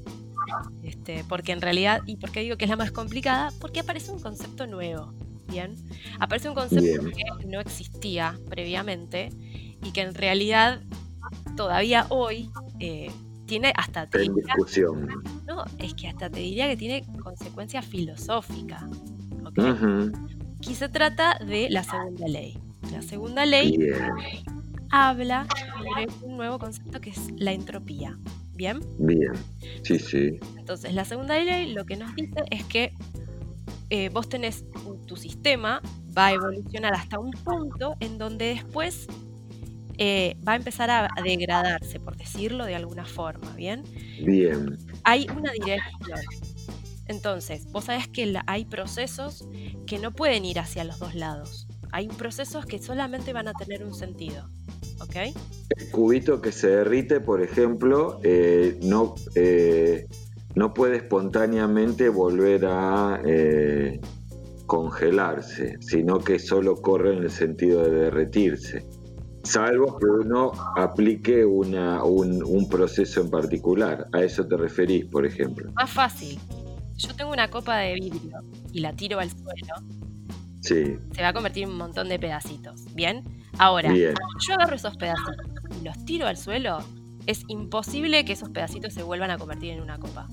este, 0.82 1.24
porque 1.28 1.52
en 1.52 1.60
realidad, 1.60 2.02
¿y 2.06 2.16
por 2.16 2.30
qué 2.30 2.40
digo 2.40 2.56
que 2.56 2.64
es 2.64 2.70
la 2.70 2.76
más 2.76 2.90
complicada? 2.90 3.52
Porque 3.60 3.80
aparece 3.80 4.10
un 4.12 4.20
concepto 4.20 4.66
nuevo, 4.66 5.12
¿bien? 5.48 5.74
Aparece 6.20 6.48
un 6.48 6.54
concepto 6.54 7.10
que 7.10 7.46
no 7.46 7.60
existía 7.60 8.38
previamente 8.48 9.30
y 9.82 9.92
que 9.92 10.02
en 10.02 10.14
realidad 10.14 10.82
todavía 11.56 12.06
hoy 12.08 12.50
eh, 12.80 13.10
tiene 13.46 13.72
hasta... 13.76 14.08
Te 14.08 14.20
discusión. 14.20 15.08
No, 15.46 15.64
es 15.78 15.94
que 15.94 16.08
hasta 16.08 16.30
te 16.30 16.40
diría 16.40 16.68
que 16.68 16.76
tiene 16.76 17.04
consecuencia 17.22 17.82
filosófica. 17.82 18.88
Aquí 20.58 20.74
se 20.74 20.88
trata 20.88 21.38
de 21.46 21.68
la 21.70 21.84
segunda 21.84 22.26
ley. 22.26 22.58
La 22.90 23.02
segunda 23.02 23.46
ley 23.46 23.78
habla 24.90 25.46
sobre 25.68 26.06
un 26.22 26.36
nuevo 26.36 26.58
concepto 26.58 27.00
que 27.00 27.10
es 27.10 27.30
la 27.36 27.52
entropía. 27.52 28.18
¿Bien? 28.54 28.80
Bien, 28.98 29.32
sí, 29.82 29.98
sí. 29.98 30.38
Entonces, 30.56 30.94
la 30.94 31.04
segunda 31.04 31.38
ley 31.38 31.72
lo 31.72 31.84
que 31.84 31.96
nos 31.96 32.14
dice 32.14 32.42
es 32.50 32.64
que 32.64 32.92
eh, 33.90 34.08
vos 34.10 34.28
tenés 34.28 34.64
tu 35.06 35.16
sistema, 35.16 35.82
va 36.16 36.26
a 36.26 36.32
evolucionar 36.32 36.94
hasta 36.94 37.18
un 37.18 37.32
punto 37.32 37.96
en 38.00 38.18
donde 38.18 38.46
después 38.46 39.08
eh, 39.98 40.36
va 40.46 40.52
a 40.52 40.56
empezar 40.56 40.90
a, 40.90 41.08
degradarse, 41.22 42.00
por 42.00 42.16
decirlo 42.16 42.64
de 42.64 42.74
alguna 42.74 43.04
forma, 43.04 43.52
¿bien? 43.54 43.84
Bien. 44.24 44.78
Hay 45.04 45.26
una 45.36 45.52
dirección. 45.52 46.20
Entonces, 47.06 47.66
vos 47.70 47.84
sabés 47.84 48.08
que 48.08 48.34
hay 48.46 48.64
procesos 48.64 49.46
que 49.86 49.98
no 49.98 50.12
pueden 50.12 50.44
ir 50.44 50.58
hacia 50.58 50.84
los 50.84 50.98
dos 50.98 51.14
lados. 51.14 51.68
Hay 51.92 52.08
procesos 52.08 52.66
que 52.66 52.78
solamente 52.80 53.32
van 53.32 53.46
a 53.46 53.52
tener 53.52 53.84
un 53.84 53.94
sentido. 53.94 54.48
El 55.76 55.90
cubito 55.90 56.40
que 56.40 56.52
se 56.52 56.68
derrite, 56.68 57.20
por 57.20 57.42
ejemplo, 57.42 58.20
eh, 58.22 58.78
no, 58.82 59.14
eh, 59.34 60.06
no 60.54 60.74
puede 60.74 60.96
espontáneamente 60.96 62.08
volver 62.08 62.66
a 62.66 63.20
eh, 63.24 64.00
congelarse, 64.66 65.76
sino 65.80 66.18
que 66.18 66.38
solo 66.38 66.76
corre 66.76 67.16
en 67.16 67.24
el 67.24 67.30
sentido 67.30 67.82
de 67.82 67.90
derretirse. 67.90 68.86
Salvo 69.42 69.98
que 69.98 70.06
uno 70.06 70.52
aplique 70.76 71.44
una, 71.44 72.02
un, 72.02 72.42
un 72.42 72.68
proceso 72.68 73.20
en 73.20 73.30
particular. 73.30 74.08
A 74.12 74.22
eso 74.22 74.46
te 74.46 74.56
referís, 74.56 75.04
por 75.04 75.26
ejemplo. 75.26 75.70
Más 75.74 75.90
fácil. 75.90 76.38
Yo 76.96 77.14
tengo 77.14 77.30
una 77.32 77.50
copa 77.50 77.78
de 77.78 77.94
vidrio 77.94 78.40
y 78.72 78.80
la 78.80 78.94
tiro 78.94 79.18
al 79.18 79.30
suelo. 79.30 79.74
Sí. 80.60 80.96
Se 81.14 81.20
va 81.20 81.28
a 81.28 81.32
convertir 81.34 81.64
en 81.64 81.70
un 81.70 81.76
montón 81.76 82.08
de 82.08 82.18
pedacitos. 82.18 82.86
¿Bien? 82.94 83.22
Ahora, 83.58 83.92
yo 83.94 84.54
agarro 84.54 84.76
esos 84.76 84.96
pedacitos 84.96 85.36
y 85.80 85.84
los 85.84 86.04
tiro 86.04 86.26
al 86.26 86.36
suelo, 86.36 86.78
es 87.26 87.42
imposible 87.48 88.24
que 88.24 88.32
esos 88.32 88.50
pedacitos 88.50 88.92
se 88.92 89.02
vuelvan 89.02 89.30
a 89.30 89.38
convertir 89.38 89.70
en 89.70 89.80
una 89.80 89.98
copa. 89.98 90.28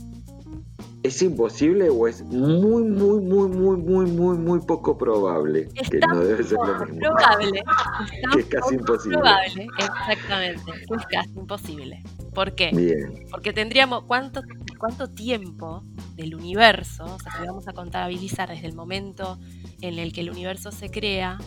¿Es 1.04 1.20
imposible 1.24 1.90
o 1.90 2.08
es 2.08 2.22
muy, 2.24 2.84
muy, 2.84 3.20
muy, 3.22 3.50
muy, 3.50 3.78
muy, 3.78 4.06
muy, 4.06 4.38
muy 4.38 4.60
poco 4.60 5.00
probable? 5.00 5.68
que 5.90 5.98
no 5.98 6.20
debe 6.20 6.44
ser 6.44 6.60
lo 6.60 6.86
mismo. 6.86 7.00
Probable. 7.00 7.64
que 8.34 8.40
es 8.40 8.46
casi 8.46 8.76
imposible. 8.76 9.18
Probable, 9.18 9.68
exactamente. 9.80 10.72
Es 10.72 11.06
casi 11.08 11.30
imposible. 11.32 12.04
¿Por 12.36 12.54
qué? 12.54 12.70
Bien. 12.72 13.26
Porque 13.32 13.52
tendríamos 13.52 14.04
cuánto, 14.04 14.42
cuánto 14.78 15.10
tiempo 15.10 15.84
del 16.16 16.36
universo, 16.36 17.06
o 17.06 17.20
sea, 17.20 17.32
si 17.40 17.48
vamos 17.48 17.68
a 17.68 17.74
contabilizar 17.74 18.50
desde 18.50 18.68
el 18.68 18.76
momento 18.76 19.40
en 19.82 19.98
el 19.98 20.14
que 20.14 20.22
el 20.22 20.30
universo 20.30 20.72
se 20.72 20.92
crea, 20.92 21.40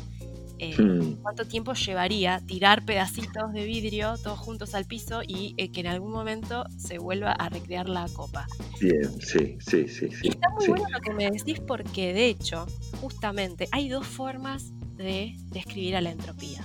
eh, 0.58 0.80
hmm. 0.80 1.22
cuánto 1.22 1.46
tiempo 1.46 1.72
llevaría 1.74 2.40
tirar 2.46 2.84
pedacitos 2.84 3.52
de 3.52 3.64
vidrio 3.64 4.16
todos 4.18 4.38
juntos 4.38 4.74
al 4.74 4.84
piso 4.84 5.22
y 5.26 5.54
eh, 5.56 5.72
que 5.72 5.80
en 5.80 5.88
algún 5.88 6.12
momento 6.12 6.64
se 6.76 6.98
vuelva 6.98 7.32
a 7.32 7.48
recrear 7.48 7.88
la 7.88 8.06
copa. 8.12 8.46
Bien, 8.80 9.10
sí, 9.20 9.56
sí, 9.60 9.88
sí. 9.88 10.08
sí 10.10 10.28
está 10.28 10.48
muy 10.50 10.66
bueno 10.68 10.84
lo 10.90 11.00
que 11.00 11.12
me 11.12 11.30
decís 11.30 11.60
porque 11.60 12.12
de 12.12 12.26
hecho, 12.26 12.66
justamente, 13.00 13.68
hay 13.72 13.88
dos 13.88 14.06
formas 14.06 14.72
de 14.96 15.34
describir 15.46 15.96
a 15.96 16.00
la 16.00 16.10
entropía. 16.10 16.64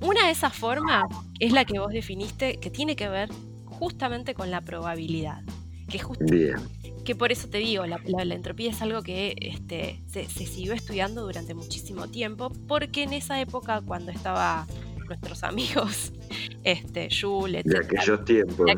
Una 0.00 0.26
de 0.26 0.32
esas 0.32 0.54
formas 0.54 1.04
es 1.38 1.52
la 1.52 1.64
que 1.64 1.78
vos 1.78 1.92
definiste 1.92 2.56
que 2.56 2.70
tiene 2.70 2.96
que 2.96 3.08
ver 3.08 3.28
justamente 3.66 4.34
con 4.34 4.50
la 4.50 4.60
probabilidad. 4.60 5.42
Que 5.88 6.00
Bien 6.20 6.56
que 7.04 7.14
por 7.14 7.32
eso 7.32 7.48
te 7.48 7.58
digo, 7.58 7.84
la, 7.86 7.98
entropía 8.34 8.70
es 8.70 8.82
algo 8.82 9.02
que 9.02 9.34
este, 9.40 10.02
se, 10.06 10.26
siguió 10.26 10.72
estudiando 10.72 11.22
durante 11.22 11.54
muchísimo 11.54 12.08
tiempo, 12.08 12.50
porque 12.68 13.02
en 13.02 13.12
esa 13.12 13.40
época, 13.40 13.80
cuando 13.84 14.12
estaba 14.12 14.66
nuestros 15.06 15.42
amigos, 15.42 16.12
este, 16.64 17.08
Jules, 17.10 17.64
de 17.64 17.78
aquellos 17.78 18.24
tiempos, 18.24 18.70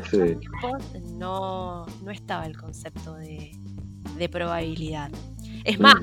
no, 1.13 1.85
no 2.03 2.11
estaba 2.11 2.45
el 2.45 2.57
concepto 2.57 3.15
de, 3.15 3.51
probabilidad. 4.31 5.11
Es 5.65 5.79
más, 5.79 5.95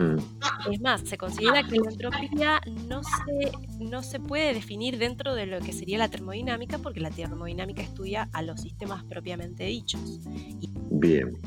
es 0.70 0.80
más, 0.80 1.00
se 1.02 1.16
considera 1.16 1.62
que 1.62 1.76
la 1.76 1.90
entropía 1.90 2.60
no 2.88 3.02
se, 3.02 3.52
no 3.78 4.02
se 4.02 4.18
puede 4.20 4.54
definir 4.54 4.98
dentro 4.98 5.34
de 5.34 5.46
lo 5.46 5.60
que 5.60 5.72
sería 5.72 5.98
la 5.98 6.08
termodinámica, 6.08 6.78
porque 6.78 7.00
la 7.00 7.10
termodinámica 7.10 7.80
estudia 7.80 8.28
a 8.32 8.42
los 8.42 8.60
sistemas 8.60 9.04
propiamente 9.04 9.64
dichos. 9.64 10.20
Bien 10.90 11.38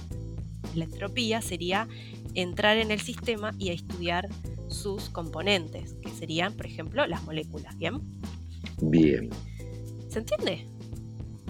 la 0.76 0.86
entropía 0.86 1.42
sería 1.42 1.88
entrar 2.34 2.78
en 2.78 2.92
el 2.92 3.00
sistema 3.00 3.54
y 3.58 3.70
estudiar 3.70 4.28
sus 4.68 5.10
componentes, 5.10 5.96
que 6.02 6.10
serían, 6.10 6.54
por 6.54 6.66
ejemplo, 6.66 7.06
las 7.08 7.24
moléculas, 7.24 7.78
¿bien? 7.78 8.02
Bien. 8.82 9.30
¿Se 10.10 10.20
entiende? 10.20 10.66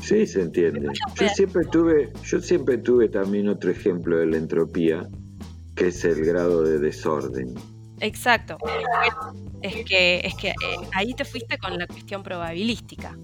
Sí, 0.01 0.27
se 0.27 0.41
entiende. 0.41 0.89
Yo 1.19 1.29
siempre 1.29 1.65
tuve, 1.65 2.11
yo 2.23 2.39
siempre 2.39 2.77
tuve 2.77 3.09
también 3.09 3.47
otro 3.47 3.71
ejemplo 3.71 4.17
de 4.17 4.27
la 4.27 4.37
entropía, 4.37 5.07
que 5.75 5.87
es 5.87 6.03
el 6.05 6.23
grado 6.23 6.63
de 6.63 6.79
desorden. 6.79 7.55
Exacto. 7.99 8.57
Es 9.61 9.85
que, 9.85 10.21
es 10.23 10.35
que 10.35 10.49
eh, 10.49 10.53
ahí 10.93 11.13
te 11.13 11.25
fuiste 11.25 11.57
con 11.57 11.77
la 11.77 11.87
cuestión 11.87 12.21
probabilística. 12.21 13.17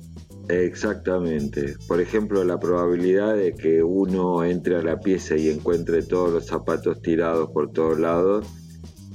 Exactamente. 0.51 1.75
Por 1.87 2.01
ejemplo, 2.01 2.43
la 2.43 2.59
probabilidad 2.59 3.37
de 3.37 3.53
que 3.53 3.81
uno 3.81 4.43
entre 4.43 4.75
a 4.75 4.81
la 4.81 4.99
pieza 4.99 5.37
y 5.37 5.49
encuentre 5.49 6.03
todos 6.03 6.29
los 6.29 6.47
zapatos 6.47 7.01
tirados 7.01 7.51
por 7.51 7.71
todos 7.71 7.97
lados 7.97 8.45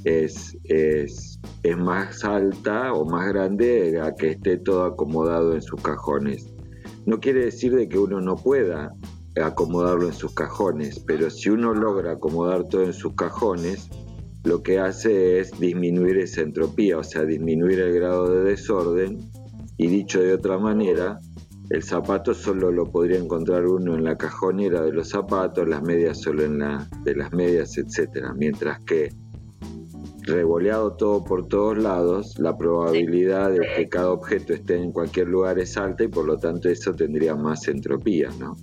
es, 0.04 0.56
es, 0.64 1.38
es 1.62 1.76
más 1.76 2.24
alta 2.24 2.94
o 2.94 3.04
más 3.04 3.28
grande 3.28 4.00
a 4.00 4.14
que 4.14 4.30
esté 4.30 4.56
todo 4.56 4.84
acomodado 4.84 5.54
en 5.54 5.60
sus 5.60 5.78
cajones. 5.82 6.46
No 7.04 7.20
quiere 7.20 7.44
decir 7.44 7.74
de 7.74 7.86
que 7.86 7.98
uno 7.98 8.22
no 8.22 8.36
pueda 8.36 8.94
acomodarlo 9.36 10.06
en 10.06 10.14
sus 10.14 10.32
cajones, 10.32 11.00
pero 11.00 11.28
si 11.28 11.50
uno 11.50 11.74
logra 11.74 12.12
acomodar 12.12 12.64
todo 12.64 12.84
en 12.84 12.94
sus 12.94 13.14
cajones, 13.14 13.90
lo 14.42 14.62
que 14.62 14.78
hace 14.78 15.38
es 15.40 15.50
disminuir 15.60 16.16
esa 16.16 16.40
entropía, 16.40 16.96
o 16.96 17.04
sea, 17.04 17.24
disminuir 17.24 17.80
el 17.80 17.92
grado 17.92 18.30
de 18.30 18.42
desorden 18.42 19.18
y 19.76 19.88
dicho 19.88 20.20
de 20.20 20.32
otra 20.32 20.58
manera, 20.58 21.20
el 21.70 21.82
zapato 21.82 22.32
solo 22.34 22.70
lo 22.70 22.86
podría 22.86 23.18
encontrar 23.18 23.66
uno 23.66 23.94
en 23.94 24.04
la 24.04 24.16
cajonera 24.16 24.82
de 24.82 24.92
los 24.92 25.08
zapatos, 25.08 25.68
las 25.68 25.82
medias 25.82 26.20
solo 26.20 26.44
en 26.44 26.58
la 26.58 26.88
de 27.02 27.16
las 27.16 27.32
medias, 27.32 27.76
etcétera, 27.76 28.32
mientras 28.34 28.80
que 28.80 29.10
revoleado 30.22 30.92
todo 30.92 31.24
por 31.24 31.46
todos 31.46 31.78
lados, 31.78 32.38
la 32.38 32.56
probabilidad 32.56 33.52
de 33.52 33.60
que 33.76 33.88
cada 33.88 34.10
objeto 34.10 34.52
esté 34.52 34.76
en 34.76 34.92
cualquier 34.92 35.28
lugar 35.28 35.58
es 35.58 35.76
alta 35.76 36.04
y 36.04 36.08
por 36.08 36.24
lo 36.24 36.36
tanto 36.36 36.68
eso 36.68 36.92
tendría 36.92 37.36
más 37.36 37.68
entropía, 37.68 38.30
¿no? 38.38 38.56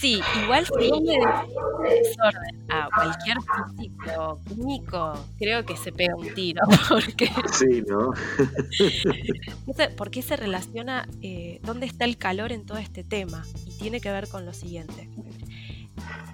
Sí, 0.00 0.18
igual 0.42 0.64
si 0.64 0.72
desorden 0.80 2.70
a 2.70 2.88
cualquier 2.94 3.36
físico 3.76 4.40
químico, 4.48 5.26
creo 5.38 5.66
que 5.66 5.76
se 5.76 5.92
pega 5.92 6.16
un 6.16 6.32
tiro. 6.32 6.62
Porque, 6.88 7.30
Sí, 7.52 7.82
¿no? 7.86 8.12
¿Por 9.96 10.10
qué 10.10 10.22
se 10.22 10.36
relaciona 10.36 11.06
eh, 11.20 11.60
dónde 11.64 11.84
está 11.84 12.06
el 12.06 12.16
calor 12.16 12.50
en 12.50 12.64
todo 12.64 12.78
este 12.78 13.04
tema? 13.04 13.44
Y 13.66 13.76
tiene 13.78 14.00
que 14.00 14.10
ver 14.10 14.28
con 14.28 14.46
lo 14.46 14.54
siguiente. 14.54 15.10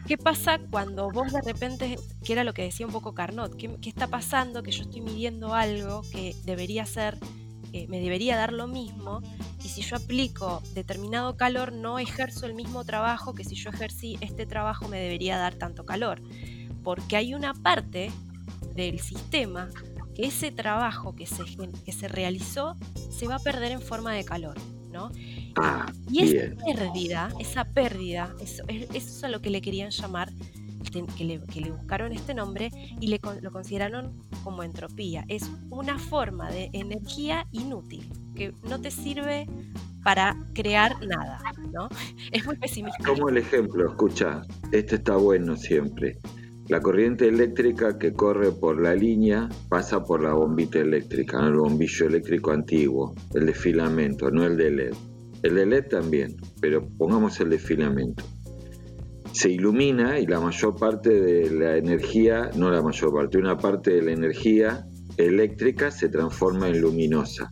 ¿Qué 0.07 0.17
pasa 0.17 0.61
cuando 0.71 1.11
vos 1.11 1.33
de 1.33 1.41
repente, 1.43 1.99
que 2.25 2.33
era 2.33 2.45
lo 2.45 2.55
que 2.55 2.63
decía 2.63 2.87
un 2.87 2.93
poco 2.93 3.15
Carnot, 3.15 3.57
¿qué, 3.57 3.77
qué 3.83 3.89
está 3.89 4.07
pasando? 4.07 4.63
Que 4.63 4.71
yo 4.71 4.83
estoy 4.83 5.01
midiendo 5.01 5.55
algo 5.55 6.03
que 6.13 6.37
debería 6.45 6.87
ser, 6.87 7.19
eh, 7.73 7.87
me 7.89 8.01
debería 8.01 8.37
dar 8.37 8.53
lo 8.53 8.67
mismo, 8.67 9.21
y 9.65 9.69
si 9.69 9.83
yo 9.83 9.97
aplico 9.97 10.63
determinado 10.75 11.37
calor, 11.37 11.73
no 11.73 11.99
ejerzo 11.99 12.47
el 12.47 12.55
mismo 12.55 12.85
trabajo 12.85 13.35
que 13.35 13.45
si 13.45 13.55
yo 13.55 13.71
ejercí 13.71 14.17
este 14.21 14.47
trabajo 14.47 14.89
me 14.89 14.99
debería 15.01 15.39
dar 15.39 15.55
tanto 15.55 15.85
calor. 15.85 16.21
Porque 16.83 17.17
hay 17.17 17.35
una 17.35 17.53
parte 17.55 18.11
del 18.75 19.01
sistema 19.01 19.69
que 20.15 20.27
ese 20.27 20.51
trabajo 20.53 21.15
que 21.15 21.27
se, 21.27 21.43
que 21.85 21.93
se 21.93 22.09
realizó 22.09 22.77
se 23.11 23.27
va 23.27 23.37
a 23.37 23.39
perder 23.41 23.73
en 23.73 23.83
forma 23.83 24.13
de 24.15 24.25
calor, 24.25 24.57
¿no? 24.93 25.11
Ah, 25.57 25.93
Y 26.11 26.21
esa 26.23 26.33
bien. 26.47 26.57
pérdida, 26.65 27.29
esa 27.41 27.65
pérdida, 27.65 28.35
eso, 28.41 28.63
es- 28.69 28.89
eso 28.95 29.09
es 29.11 29.25
a 29.25 29.29
lo 29.29 29.41
que 29.43 29.51
le 29.51 29.61
querían 29.61 29.91
llamar, 29.91 30.31
que 30.91 31.25
le, 31.25 31.39
buscaron 31.71 32.13
este 32.13 32.35
nombre 32.35 32.71
y 33.01 33.09
le, 33.09 33.21
lo 33.41 33.51
consideraron 33.51 34.13
como 34.45 34.63
entropía. 34.63 35.25
Es 35.29 35.51
una 35.71 35.99
forma 35.99 36.51
de 36.51 36.71
energía 36.73 37.47
inútil, 37.53 38.11
que 38.35 38.53
no 38.69 38.81
te 38.81 38.91
sirve 38.91 39.47
para 40.03 40.37
crear 40.55 41.05
nada, 41.05 41.41
¿no? 41.73 41.89
Es 42.33 42.47
muy 42.47 42.57
pesimista. 42.57 43.03
Como 43.05 43.29
el 43.29 43.39
ejemplo, 43.39 43.89
escucha, 43.89 44.43
este 44.73 44.97
está 44.97 45.17
bueno 45.17 45.57
siempre. 45.57 46.19
La 46.69 46.81
corriente 46.81 47.29
eléctrica 47.29 47.97
que 47.99 48.13
corre 48.13 48.51
por 48.51 48.81
la 48.81 48.95
línea 48.95 49.49
pasa 49.69 50.03
por 50.05 50.23
la 50.23 50.33
bombita 50.33 50.81
eléctrica, 50.81 51.39
el 51.47 51.55
bombillo 51.55 52.07
eléctrico 52.07 52.51
antiguo, 52.51 53.15
el 53.35 53.47
de 53.47 53.55
filamento, 53.55 54.31
no 54.31 54.45
el 54.45 54.57
de 54.57 54.71
LED. 54.71 54.95
El 55.43 55.55
de 55.55 55.67
LED 55.67 55.89
también, 55.89 56.37
pero 56.61 56.85
pongamos 56.99 57.39
el 57.41 57.51
de 57.51 57.59
filamento. 57.59 58.25
Se 59.37 59.51
ilumina 59.51 60.19
y 60.19 60.27
la 60.27 60.41
mayor 60.41 60.77
parte 60.77 61.11
de 61.11 61.51
la 61.51 61.77
energía, 61.77 62.51
no 62.57 62.71
la 62.71 62.81
mayor 62.81 63.13
parte, 63.13 63.37
una 63.37 63.59
parte 63.59 63.91
de 63.91 64.01
la 64.01 64.13
energía 64.13 64.87
eléctrica 65.19 65.91
se 65.91 66.09
transforma 66.09 66.69
en 66.69 66.81
luminosa. 66.81 67.51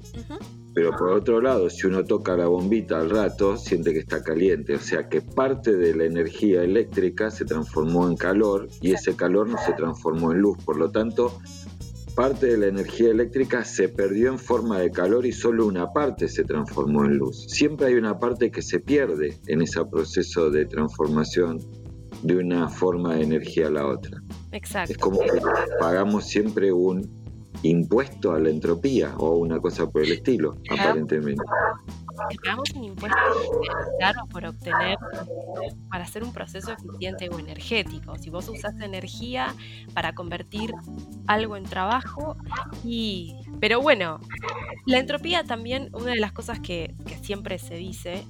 Pero 0.75 0.93
por 0.93 1.11
otro 1.11 1.43
lado, 1.43 1.69
si 1.69 1.87
uno 1.87 2.03
toca 2.03 2.39
la 2.39 2.47
bombita 2.47 2.99
al 2.99 3.11
rato, 3.11 3.59
siente 3.59 3.93
que 3.93 3.99
está 3.99 4.23
caliente. 4.23 4.77
O 4.77 4.81
sea 4.81 5.11
que 5.11 5.21
parte 5.21 5.77
de 5.77 5.95
la 5.95 6.07
energía 6.07 6.63
eléctrica 6.63 7.31
se 7.31 7.45
transformó 7.45 8.09
en 8.09 8.17
calor 8.17 8.67
y 8.81 8.93
ese 8.93 9.15
calor 9.15 9.51
no 9.51 9.59
se 9.59 9.75
transformó 9.75 10.33
en 10.33 10.39
luz. 10.39 10.57
Por 10.65 10.79
lo 10.79 10.91
tanto, 10.91 11.39
parte 12.17 12.47
de 12.47 12.57
la 12.57 12.69
energía 12.69 13.11
eléctrica 13.11 13.63
se 13.63 13.91
perdió 13.91 14.31
en 14.31 14.39
forma 14.39 14.79
de 14.79 14.91
calor 14.91 15.27
y 15.27 15.33
solo 15.33 15.67
una 15.67 15.93
parte 15.93 16.29
se 16.29 16.45
transformó 16.45 17.05
en 17.05 17.19
luz. 17.19 17.45
Siempre 17.49 17.89
hay 17.89 17.95
una 17.95 18.19
parte 18.19 18.51
que 18.51 18.63
se 18.63 18.81
pierde 18.81 19.39
en 19.47 19.61
ese 19.61 19.85
proceso 19.85 20.51
de 20.51 20.65
transformación 20.65 21.61
de 22.25 22.37
una 22.37 22.69
forma 22.69 23.15
de 23.15 23.23
energía 23.23 23.69
a 23.69 23.71
la 23.71 23.87
otra. 23.87 24.19
Es 24.51 24.59
Exacto. 24.59 24.95
como 24.99 25.21
que 25.21 25.41
pagamos 25.79 26.25
siempre 26.25 26.73
un 26.73 27.07
impuesto 27.63 28.33
a 28.33 28.39
la 28.39 28.49
entropía 28.49 29.15
o 29.19 29.37
una 29.37 29.61
cosa 29.61 29.89
por 29.91 30.03
el 30.03 30.13
estilo, 30.13 30.57
aparentemente. 30.71 31.43
Pagamos 32.43 32.71
un 32.75 32.85
impuesto 32.85 33.19
claro 33.99 34.27
por 34.31 34.47
obtener, 34.47 34.97
para 35.91 36.05
hacer 36.05 36.23
un 36.23 36.33
proceso 36.33 36.73
eficiente 36.73 37.29
o 37.29 37.39
energético. 37.39 38.17
Si 38.17 38.31
vos 38.31 38.49
usás 38.49 38.81
energía 38.81 39.55
para 39.93 40.15
convertir 40.15 40.73
algo 41.27 41.57
en 41.57 41.65
trabajo, 41.65 42.37
y 42.85 43.35
pero 43.61 43.83
bueno, 43.83 44.21
la 44.87 44.99
entropía 44.99 45.45
también, 45.45 45.91
una 45.93 46.13
de 46.13 46.21
las 46.21 46.33
cosas 46.33 46.61
que, 46.61 46.95
que 47.07 47.17
siempre 47.17 47.59
se 47.59 47.75
dice, 47.75 48.25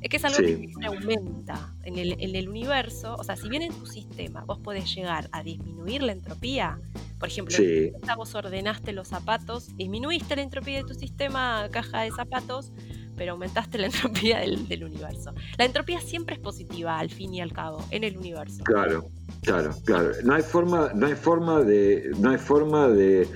es 0.00 0.08
que 0.08 0.16
es 0.16 0.24
algo 0.24 0.38
que 0.38 0.56
Sí, 0.56 0.56
siempre 0.56 0.86
aumenta 0.86 1.74
en 1.84 1.98
el, 1.98 2.16
en 2.18 2.36
el 2.36 2.48
universo. 2.48 3.16
O 3.18 3.24
sea, 3.24 3.36
si 3.36 3.48
bien 3.48 3.62
en 3.62 3.72
tu 3.72 3.86
sistema 3.86 4.44
vos 4.44 4.58
podés 4.58 4.94
llegar 4.94 5.28
a 5.32 5.42
disminuir 5.42 6.02
la 6.02 6.12
entropía, 6.12 6.78
por 7.18 7.28
ejemplo, 7.28 7.56
sí, 7.56 7.92
vos 8.16 8.34
ordenaste 8.34 8.92
los 8.92 9.08
zapatos, 9.08 9.74
disminuiste 9.76 10.36
la 10.36 10.42
entropía 10.42 10.78
de 10.78 10.84
tu 10.84 10.94
sistema 10.94 11.68
caja 11.70 12.02
de 12.02 12.10
zapatos, 12.10 12.72
pero 13.16 13.32
aumentaste 13.32 13.78
la 13.78 13.86
entropía 13.92 14.40
del, 14.40 14.68
del 14.68 14.84
universo. 14.84 15.32
La 15.56 15.64
entropía 15.64 16.00
siempre 16.00 16.36
es 16.36 16.40
positiva, 16.40 16.98
al 16.98 17.10
fin 17.10 17.32
y 17.34 17.40
al 17.40 17.52
cabo, 17.52 17.84
en 17.90 18.04
el 18.04 18.18
universo. 18.18 18.62
claro, 18.64 19.08
claro, 19.42 19.74
claro. 19.84 20.12
No 20.24 20.34
hay 20.34 20.42
forma, 20.42 20.92
no 20.94 21.06
hay 21.06 21.14
forma 21.14 21.62
de, 21.62 22.10
no 22.18 22.30
hay 22.30 22.38
forma 22.38 22.88
de 22.88 23.26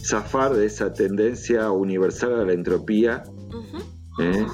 zafar 0.00 0.54
de 0.54 0.66
esa 0.66 0.92
tendencia 0.92 1.70
universal 1.70 2.40
a 2.40 2.44
la 2.44 2.52
entropía. 2.52 3.22
¿eh? 4.20 4.46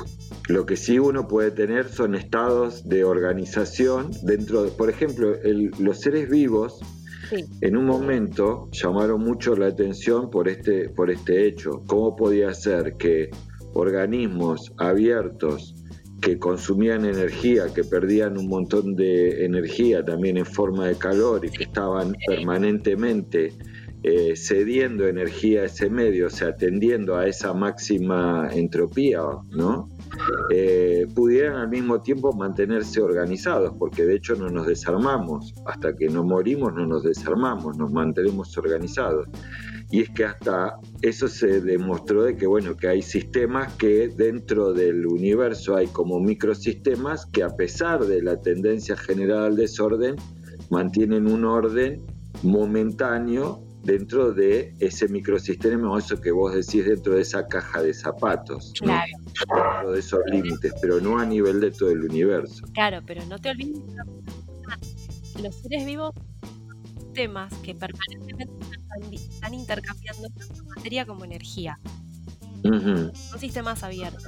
Lo 0.48 0.66
que 0.66 0.76
sí 0.76 0.98
uno 0.98 1.26
puede 1.26 1.50
tener 1.50 1.88
son 1.88 2.14
estados 2.14 2.86
de 2.88 3.04
organización 3.04 4.10
dentro 4.22 4.62
de, 4.64 4.70
por 4.70 4.90
ejemplo, 4.90 5.34
el- 5.42 5.70
los 5.78 6.00
seres 6.00 6.28
vivos 6.28 6.80
Sí, 7.30 7.42
en 7.62 7.76
un 7.78 7.86
momento 7.86 8.68
llamaron 8.70 9.22
mucho 9.22 9.56
la 9.56 9.68
atención 9.68 10.28
por 10.30 10.46
este, 10.46 10.90
por 10.90 11.10
este 11.10 11.46
hecho. 11.46 11.82
¿Cómo 11.86 12.14
podía 12.14 12.52
ser 12.52 12.96
que 12.98 13.30
organismos 13.72 14.72
abiertos 14.76 15.74
que 16.20 16.38
consumían 16.38 17.04
energía, 17.06 17.72
que 17.74 17.82
perdían 17.82 18.36
un 18.38 18.48
montón 18.48 18.94
de 18.94 19.44
energía 19.44 20.04
también 20.04 20.36
en 20.36 20.46
forma 20.46 20.86
de 20.86 20.96
calor 20.96 21.44
y 21.44 21.50
que 21.50 21.64
estaban 21.64 22.14
permanentemente 22.26 23.52
eh, 24.02 24.34
cediendo 24.36 25.08
energía 25.08 25.62
a 25.62 25.64
ese 25.64 25.88
medio, 25.88 26.26
o 26.26 26.30
sea, 26.30 26.54
tendiendo 26.56 27.16
a 27.16 27.26
esa 27.26 27.54
máxima 27.54 28.50
entropía, 28.52 29.22
¿no? 29.50 29.88
Eh, 30.50 31.06
pudieran 31.14 31.56
al 31.56 31.68
mismo 31.68 32.00
tiempo 32.00 32.32
mantenerse 32.32 33.00
organizados, 33.00 33.74
porque 33.78 34.04
de 34.04 34.16
hecho 34.16 34.34
no 34.36 34.48
nos 34.48 34.66
desarmamos, 34.66 35.54
hasta 35.66 35.96
que 35.96 36.08
no 36.08 36.24
morimos 36.24 36.74
no 36.74 36.86
nos 36.86 37.02
desarmamos, 37.02 37.76
nos 37.76 37.92
mantenemos 37.92 38.56
organizados. 38.56 39.28
Y 39.90 40.00
es 40.00 40.10
que 40.10 40.24
hasta 40.24 40.78
eso 41.02 41.28
se 41.28 41.60
demostró 41.60 42.24
de 42.24 42.36
que 42.36 42.46
bueno, 42.46 42.76
que 42.76 42.88
hay 42.88 43.02
sistemas 43.02 43.72
que 43.74 44.08
dentro 44.08 44.72
del 44.72 45.06
universo 45.06 45.76
hay 45.76 45.86
como 45.88 46.20
microsistemas 46.20 47.26
que 47.26 47.42
a 47.42 47.50
pesar 47.50 48.04
de 48.04 48.22
la 48.22 48.40
tendencia 48.40 48.96
general 48.96 49.44
al 49.44 49.56
desorden, 49.56 50.16
mantienen 50.70 51.30
un 51.30 51.44
orden 51.44 52.02
momentáneo 52.42 53.60
dentro 53.84 54.32
de 54.32 54.74
ese 54.80 55.08
microsistema 55.08 55.90
o 55.92 55.98
eso 55.98 56.20
que 56.20 56.30
vos 56.30 56.54
decís 56.54 56.86
dentro 56.86 57.14
de 57.14 57.22
esa 57.22 57.46
caja 57.46 57.82
de 57.82 57.92
zapatos, 57.94 58.72
¿no? 58.80 58.86
claro, 58.86 59.06
dentro 59.78 59.92
de 59.92 60.00
esos 60.00 60.20
límites, 60.26 60.72
pero 60.80 61.00
no 61.00 61.18
a 61.18 61.26
nivel 61.26 61.60
de 61.60 61.70
todo 61.70 61.90
el 61.90 62.02
universo. 62.04 62.64
claro, 62.72 63.00
pero 63.06 63.24
no 63.26 63.38
te 63.38 63.50
olvides. 63.50 63.82
Los 65.42 65.56
seres 65.56 65.84
vivos 65.84 66.12
son 66.42 67.00
sistemas 67.00 67.52
que 67.58 67.74
permanentemente 67.74 68.52
están, 69.30 69.52
intercambiando 69.54 70.28
tanto 70.30 70.64
materia 70.76 71.04
como 71.04 71.24
energía. 71.24 71.78
Ujú, 72.64 73.12
Son 73.14 73.38
sistemas 73.38 73.82
abiertos. 73.82 74.24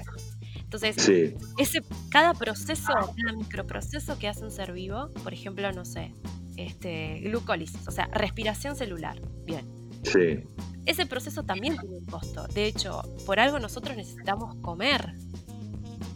Entonces, 0.57 0.97
Sí, 0.97 1.35
ese, 1.59 1.81
cada 2.11 2.35
proceso, 2.35 2.93
cada 2.93 3.33
microproceso 3.37 4.19
que 4.19 4.29
hace 4.29 4.45
un 4.45 4.51
ser 4.51 4.73
vivo, 4.73 5.11
por 5.23 5.33
ejemplo, 5.33 5.71
no 5.73 5.85
sé, 5.85 6.13
este, 6.57 7.21
glucólisis, 7.21 7.87
o 7.87 7.91
sea, 7.91 8.07
respiración 8.13 8.77
celular. 8.77 9.21
Bien. 9.45 9.65
sí, 10.03 10.41
Ese 10.85 11.07
proceso 11.07 11.43
también 11.43 11.77
tiene 11.79 11.97
un 11.97 12.05
costo. 12.05 12.47
De 12.49 12.67
hecho, 12.67 13.03
por 13.25 13.41
algo 13.41 13.59
nosotros 13.59 13.97
necesitamos 13.97 14.57
comer. 14.57 15.15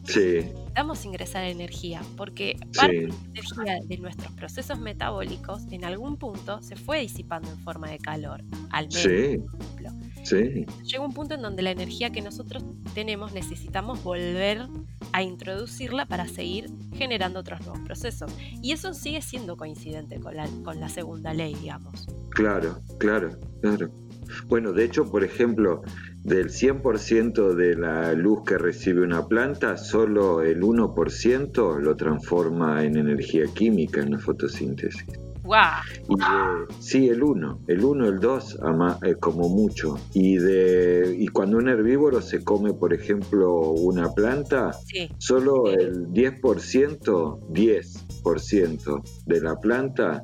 necesitamos 0.06 1.04
ingresar 1.04 1.44
energía, 1.44 2.02
porque 2.16 2.56
parte 2.74 2.94
de 2.94 3.08
la 3.08 3.14
energía 3.34 3.78
de 3.84 3.98
nuestros 3.98 4.32
procesos 4.32 4.78
metabólicos 4.78 5.62
en 5.70 5.84
algún 5.84 6.16
punto 6.16 6.62
se 6.62 6.76
fue 6.76 7.00
disipando 7.00 7.50
en 7.50 7.58
forma 7.58 7.90
de 7.90 7.98
calor, 7.98 8.42
al 8.70 8.88
menos, 8.88 9.48
por 9.48 9.69
Llega 10.24 11.04
un 11.04 11.12
punto 11.12 11.34
en 11.34 11.42
donde 11.42 11.62
la 11.62 11.70
energía 11.70 12.10
que 12.10 12.22
nosotros 12.22 12.64
tenemos 12.94 13.32
necesitamos 13.32 14.02
volver 14.02 14.66
a 15.12 15.22
introducirla 15.22 16.06
para 16.06 16.28
seguir 16.28 16.70
generando 16.94 17.40
otros 17.40 17.60
nuevos 17.60 17.80
procesos. 17.80 18.32
Y 18.62 18.72
eso 18.72 18.94
sigue 18.94 19.22
siendo 19.22 19.56
coincidente 19.56 20.20
con 20.20 20.36
la, 20.36 20.48
con 20.64 20.80
la 20.80 20.88
segunda 20.88 21.32
ley, 21.32 21.54
digamos. 21.54 22.06
Claro, 22.30 22.80
claro, 22.98 23.30
claro. 23.60 23.90
Bueno, 24.46 24.72
de 24.72 24.84
hecho, 24.84 25.10
por 25.10 25.24
ejemplo, 25.24 25.82
del 26.22 26.50
100% 26.50 27.54
de 27.54 27.74
la 27.76 28.12
luz 28.12 28.44
que 28.46 28.58
recibe 28.58 29.02
una 29.02 29.26
planta, 29.26 29.76
solo 29.76 30.42
el 30.42 30.60
1% 30.60 31.80
lo 31.80 31.96
transforma 31.96 32.84
en 32.84 32.96
energía 32.96 33.46
química 33.52 34.00
en 34.00 34.12
la 34.12 34.18
fotosíntesis. 34.18 35.04
Wow. 35.50 36.68
sí, 36.78 37.08
el 37.08 37.24
1, 37.24 37.62
el 37.66 37.84
1, 37.84 38.06
el 38.06 38.20
2, 38.20 38.58
eh, 39.02 39.14
como 39.18 39.48
mucho. 39.48 39.98
Y, 40.14 40.36
de, 40.36 41.16
y 41.18 41.26
cuando 41.26 41.58
un 41.58 41.68
herbívoro 41.68 42.22
se 42.22 42.44
come, 42.44 42.72
por 42.72 42.94
ejemplo, 42.94 43.72
una 43.72 44.12
planta, 44.12 44.70
solo 45.18 45.68
el 45.68 46.06
10%, 46.08 46.40
10% 47.48 49.02
de 49.26 49.40
la 49.40 49.56
planta 49.56 50.22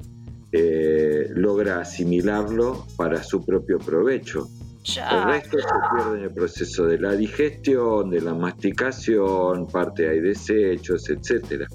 eh, 0.52 1.28
logra 1.34 1.80
asimilarlo 1.80 2.86
para 2.96 3.22
su 3.24 3.44
propio 3.44 3.78
provecho. 3.78 4.46
El 4.86 5.24
resto 5.24 5.58
se 5.58 5.74
pierde 5.92 6.18
en 6.18 6.24
el 6.26 6.30
proceso 6.32 6.86
de 6.86 7.00
la 7.00 7.16
digestión, 7.16 8.10
de 8.10 8.20
la 8.20 8.32
masticación, 8.32 9.66
parte 9.66 10.08
hay 10.08 10.20
desechos, 10.20 11.10
etcétera. 11.10 11.66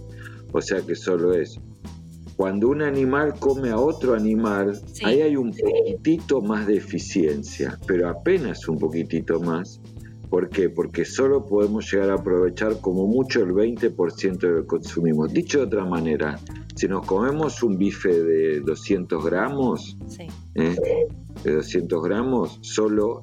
O 0.53 0.61
sea 0.61 0.81
que 0.81 0.95
solo 0.95 1.33
eso. 1.33 1.61
Cuando 2.41 2.69
un 2.69 2.81
animal 2.81 3.35
come 3.37 3.69
a 3.69 3.77
otro 3.77 4.15
animal, 4.15 4.81
ahí 5.03 5.21
hay 5.21 5.35
un 5.35 5.51
poquitito 5.51 6.41
más 6.41 6.65
de 6.65 6.77
eficiencia, 6.77 7.77
pero 7.85 8.09
apenas 8.09 8.67
un 8.67 8.79
poquitito 8.79 9.39
más. 9.39 9.79
¿Por 10.31 10.47
qué? 10.47 10.69
Porque 10.69 11.03
solo 11.03 11.45
podemos 11.45 11.91
llegar 11.91 12.09
a 12.09 12.13
aprovechar 12.13 12.79
como 12.79 13.05
mucho 13.05 13.43
el 13.43 13.49
20% 13.49 14.39
de 14.39 14.49
lo 14.49 14.61
que 14.61 14.67
consumimos. 14.67 15.33
Dicho 15.33 15.57
de 15.57 15.65
otra 15.65 15.83
manera, 15.83 16.39
si 16.73 16.87
nos 16.87 17.05
comemos 17.05 17.61
un 17.63 17.77
bife 17.77 18.23
de 18.23 18.61
200 18.61 19.25
gramos, 19.25 19.97
¿eh? 20.55 20.73
de 21.43 21.51
200 21.53 22.01
gramos, 22.01 22.59
solo 22.61 23.21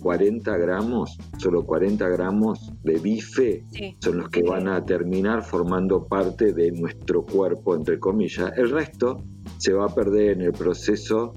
40 0.00 0.56
eh, 0.56 0.58
gramos, 0.58 1.18
solo 1.36 1.66
40 1.66 2.08
gramos 2.08 2.72
de 2.82 2.98
bife 2.98 3.64
son 4.00 4.16
los 4.16 4.30
que 4.30 4.42
van 4.42 4.68
a 4.68 4.82
terminar 4.86 5.42
formando 5.42 6.06
parte 6.06 6.54
de 6.54 6.72
nuestro 6.72 7.26
cuerpo, 7.26 7.74
entre 7.74 8.00
comillas. 8.00 8.54
El 8.56 8.70
resto 8.70 9.22
se 9.58 9.74
va 9.74 9.84
a 9.84 9.94
perder 9.94 10.30
en 10.30 10.40
el 10.40 10.52
proceso 10.52 11.34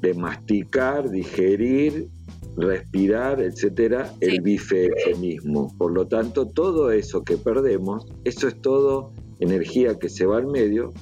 de 0.00 0.14
masticar, 0.14 1.10
digerir, 1.10 2.08
respirar, 2.56 3.40
etcétera, 3.40 4.12
el 4.20 4.40
bife 4.40 4.90
mismo. 5.18 5.74
Por 5.76 5.92
lo 5.92 6.06
tanto, 6.06 6.46
todo 6.46 6.90
eso 6.90 7.22
que 7.22 7.36
perdemos, 7.36 8.06
eso 8.24 8.48
es 8.48 8.60
todo 8.60 9.12
energía 9.40 9.98
que 9.98 10.08
se 10.08 10.26
va 10.26 10.38
al 10.38 10.46
medio, 10.46 10.92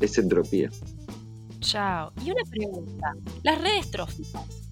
es 0.00 0.18
entropía. 0.18 0.70
Chao. 1.60 2.12
Y 2.24 2.30
una 2.30 2.42
pregunta. 2.50 3.14
Las 3.42 3.60
redes 3.60 3.90
tróficas. 3.90 4.64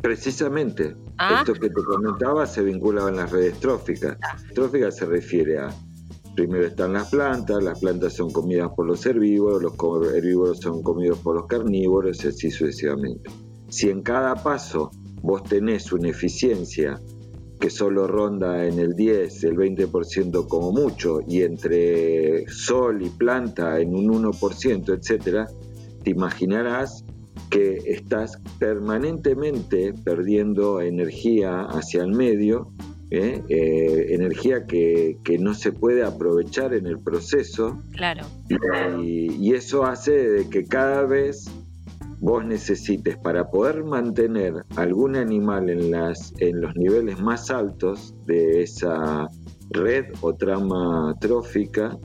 Precisamente. 0.00 0.96
Ah. 1.18 1.38
Esto 1.40 1.54
que 1.54 1.68
te 1.68 1.82
comentaba 1.82 2.46
se 2.46 2.62
vinculaba 2.62 3.10
en 3.10 3.16
las 3.16 3.30
redes 3.30 3.58
tróficas. 3.60 4.16
Ah. 4.22 4.36
Trófica 4.54 4.90
se 4.90 5.04
refiere 5.04 5.58
a, 5.58 5.68
primero 6.38 6.66
están 6.68 6.92
las 6.92 7.10
plantas, 7.10 7.64
las 7.64 7.80
plantas 7.80 8.12
son 8.12 8.30
comidas 8.30 8.70
por 8.76 8.86
los 8.86 9.04
herbívoros, 9.04 9.60
los 9.60 10.14
herbívoros 10.14 10.60
son 10.60 10.84
comidos 10.84 11.18
por 11.18 11.34
los 11.34 11.46
carnívoros, 11.46 12.24
y 12.24 12.28
así 12.28 12.48
sucesivamente. 12.48 13.28
Si 13.68 13.90
en 13.90 14.02
cada 14.02 14.36
paso 14.36 14.92
vos 15.20 15.42
tenés 15.42 15.90
una 15.90 16.10
eficiencia 16.10 17.00
que 17.58 17.70
solo 17.70 18.06
ronda 18.06 18.64
en 18.64 18.78
el 18.78 18.94
10, 18.94 19.42
el 19.42 19.56
20% 19.56 20.46
como 20.46 20.70
mucho, 20.70 21.18
y 21.26 21.42
entre 21.42 22.46
sol 22.46 23.02
y 23.04 23.08
planta 23.08 23.80
en 23.80 23.96
un 23.96 24.06
1%, 24.22 24.96
etcétera, 24.96 25.48
te 26.04 26.10
imaginarás 26.10 27.04
que 27.50 27.78
estás 27.84 28.40
permanentemente 28.60 29.92
perdiendo 30.04 30.80
energía 30.80 31.62
hacia 31.62 32.04
el 32.04 32.12
medio, 32.12 32.70
¿eh? 33.10 33.42
Eh, 33.48 34.06
energía 34.10 34.66
que, 34.66 35.18
no 35.38 35.54
se 35.54 35.72
puede 35.72 36.04
aprovechar 36.04 36.74
en 36.74 36.86
el 36.86 36.98
proceso. 36.98 37.82
Claro. 37.92 38.26
Y, 39.02 39.32
y, 39.34 39.54
eso 39.54 39.84
hace 39.84 40.12
de 40.12 40.48
que 40.48 40.64
cada 40.64 41.04
vez 41.04 41.50
vos 42.20 42.44
necesites 42.44 43.16
para 43.16 43.50
poder 43.50 43.84
mantener 43.84 44.64
algún 44.76 45.16
animal 45.16 45.70
en, 45.70 45.90
las, 45.90 46.32
en 46.38 46.60
los 46.60 46.74
niveles 46.76 47.20
más 47.20 47.50
altos 47.50 48.14
de 48.26 48.62
esa 48.62 49.28
red 49.70 50.06
o 50.20 50.34
trama 50.34 51.14
trófica, 51.20 51.96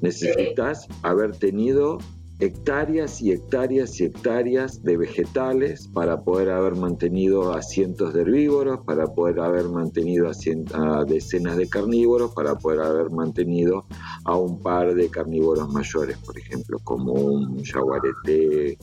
necesitas 0.00 0.88
haber 1.02 1.36
tenido 1.36 1.98
hectáreas 2.40 3.20
y 3.20 3.32
hectáreas 3.32 4.00
y 4.00 4.04
hectáreas 4.04 4.82
de 4.82 4.96
vegetales 4.96 5.88
para 5.88 6.22
poder 6.22 6.50
haber 6.50 6.74
mantenido 6.74 7.52
a 7.52 7.62
cientos 7.62 8.14
de 8.14 8.22
herbívoros, 8.22 8.80
para 8.86 9.06
poder 9.06 9.40
haber 9.40 9.68
mantenido 9.68 10.28
a, 10.28 11.04
decenas 11.04 11.56
de 11.58 11.68
carnívoros, 11.68 12.32
para 12.34 12.56
poder 12.56 12.80
haber 12.80 13.10
mantenido 13.10 13.84
a 14.24 14.36
un 14.36 14.58
par 14.60 14.94
de 14.94 15.10
carnívoros 15.10 15.70
mayores, 15.70 16.16
por 16.18 16.38
ejemplo, 16.38 16.78
como 16.82 17.12
un 17.12 17.62
jaguarete 17.62 18.78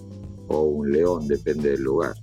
o 0.47 0.61
un 0.61 0.91
león, 0.91 1.27
depende 1.27 1.71
del 1.71 1.81
lugar. 1.81 2.13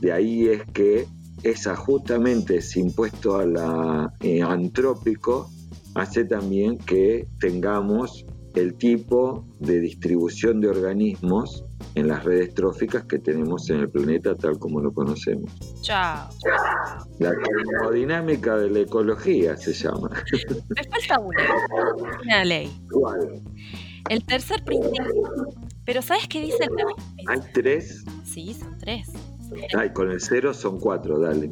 De 0.00 0.12
ahí 0.12 0.48
es 0.48 0.62
que 0.72 1.06
esa 1.42 1.74
justamente 1.76 2.56
ese 2.56 2.80
impuesto 2.80 3.36
a 3.36 3.46
la 3.46 4.12
eh, 4.20 4.42
antrópico 4.42 5.50
hace 5.94 6.24
también 6.24 6.78
que 6.78 7.26
tengamos 7.40 8.24
el 8.58 8.74
tipo 8.74 9.46
de 9.60 9.80
distribución 9.80 10.60
de 10.60 10.68
organismos 10.68 11.64
en 11.94 12.08
las 12.08 12.24
redes 12.24 12.54
tróficas 12.54 13.04
que 13.04 13.18
tenemos 13.18 13.70
en 13.70 13.80
el 13.80 13.90
planeta 13.90 14.34
tal 14.34 14.58
como 14.58 14.80
lo 14.80 14.92
conocemos. 14.92 15.52
Chao. 15.82 16.28
La 17.18 17.32
termodinámica 17.32 18.56
de 18.56 18.70
la 18.70 18.80
ecología 18.80 19.56
se 19.56 19.72
llama. 19.72 20.10
Me 20.68 20.84
falta 20.84 21.20
una, 21.20 21.42
una 22.22 22.44
ley. 22.44 22.70
¿Cuál? 22.90 23.42
El 24.08 24.24
tercer 24.24 24.64
principio. 24.64 25.04
Pero 25.84 26.02
¿sabes 26.02 26.26
qué 26.28 26.40
dice 26.40 26.64
el? 26.64 26.70
¿Hay 27.28 27.40
tres? 27.52 28.04
Sí, 28.24 28.54
son 28.54 28.76
tres. 28.78 29.10
Ay, 29.76 29.90
con 29.92 30.10
el 30.10 30.20
cero 30.20 30.52
son 30.52 30.78
cuatro, 30.78 31.18
dale. 31.18 31.50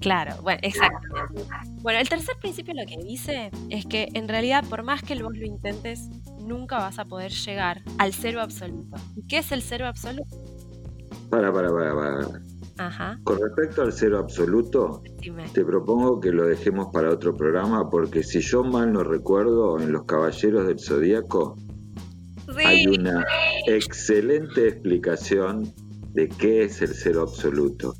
Claro, 0.00 0.34
bueno, 0.42 0.60
exactamente. 0.62 1.42
Bueno, 1.82 1.98
el 1.98 2.08
tercer 2.08 2.36
principio 2.40 2.74
lo 2.74 2.86
que 2.86 2.96
dice 2.96 3.50
es 3.70 3.86
que 3.86 4.08
en 4.14 4.28
realidad 4.28 4.64
por 4.68 4.82
más 4.82 5.02
que 5.02 5.14
vos 5.22 5.36
lo 5.36 5.44
intentes, 5.44 6.08
nunca 6.46 6.78
vas 6.78 6.98
a 6.98 7.04
poder 7.04 7.32
llegar 7.32 7.82
al 7.98 8.12
cero 8.12 8.40
absoluto. 8.40 8.96
¿Y 9.16 9.26
qué 9.26 9.38
es 9.38 9.52
el 9.52 9.62
cero 9.62 9.86
absoluto? 9.86 10.36
Para, 11.30 11.52
para, 11.52 11.70
para, 11.70 11.94
para. 11.94 12.42
Ajá. 12.78 13.18
Con 13.24 13.40
respecto 13.40 13.82
al 13.82 13.92
cero 13.92 14.18
absoluto, 14.18 15.02
te 15.52 15.64
propongo 15.64 16.20
que 16.20 16.30
lo 16.30 16.46
dejemos 16.46 16.88
para 16.92 17.10
otro 17.10 17.34
programa 17.34 17.88
porque 17.88 18.22
si 18.22 18.40
yo 18.40 18.62
mal 18.64 18.92
no 18.92 19.02
recuerdo, 19.02 19.80
en 19.80 19.92
Los 19.92 20.04
Caballeros 20.04 20.66
del 20.66 20.78
Zodíaco 20.78 21.56
hay 22.64 22.86
una 22.86 23.24
excelente 23.66 24.68
explicación 24.68 25.72
de 26.12 26.28
qué 26.28 26.64
es 26.64 26.80
el 26.82 26.94
cero 26.94 27.22
absoluto, 27.22 27.94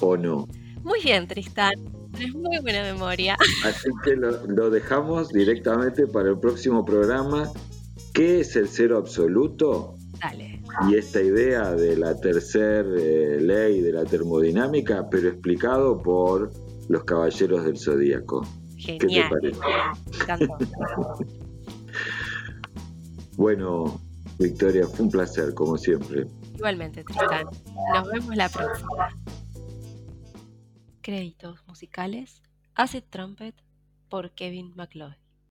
¿o 0.00 0.16
no? 0.16 0.48
Muy 0.82 1.00
bien, 1.02 1.26
Tristán. 1.26 1.72
Tienes 2.16 2.34
muy 2.34 2.58
buena 2.60 2.82
memoria. 2.82 3.36
Así 3.64 3.90
que 4.04 4.16
lo, 4.16 4.70
dejamos 4.70 5.30
directamente 5.30 6.06
para 6.06 6.30
el 6.30 6.38
próximo 6.38 6.84
programa. 6.84 7.50
¿Qué 8.16 8.40
es 8.40 8.56
el 8.56 8.66
cero 8.66 8.96
absoluto? 8.96 9.94
Dale. 10.18 10.62
Y 10.88 10.94
esta 10.94 11.20
idea 11.20 11.72
de 11.72 11.98
la 11.98 12.18
tercera 12.18 12.88
eh, 12.98 13.38
ley 13.42 13.82
de 13.82 13.92
la 13.92 14.06
termodinámica, 14.06 15.06
pero 15.10 15.28
explicado 15.28 16.02
por 16.02 16.50
los 16.88 17.04
caballeros 17.04 17.66
del 17.66 17.76
zodíaco. 17.76 18.46
¿Qué 18.82 18.96
te 18.96 19.22
parece? 19.28 19.60
bueno, 23.36 24.00
Victoria, 24.38 24.86
fue 24.86 25.04
un 25.04 25.10
placer, 25.10 25.52
como 25.52 25.76
siempre. 25.76 26.26
Igualmente, 26.54 27.04
Tristán. 27.04 27.44
Nos 27.92 28.10
vemos 28.10 28.34
la 28.34 28.48
próxima. 28.48 29.08
Créditos 31.02 31.62
musicales: 31.66 32.40
Acid 32.74 33.02
Trumpet 33.10 33.54
por 34.08 34.30
Kevin 34.30 34.72
MacLeod. 34.74 35.25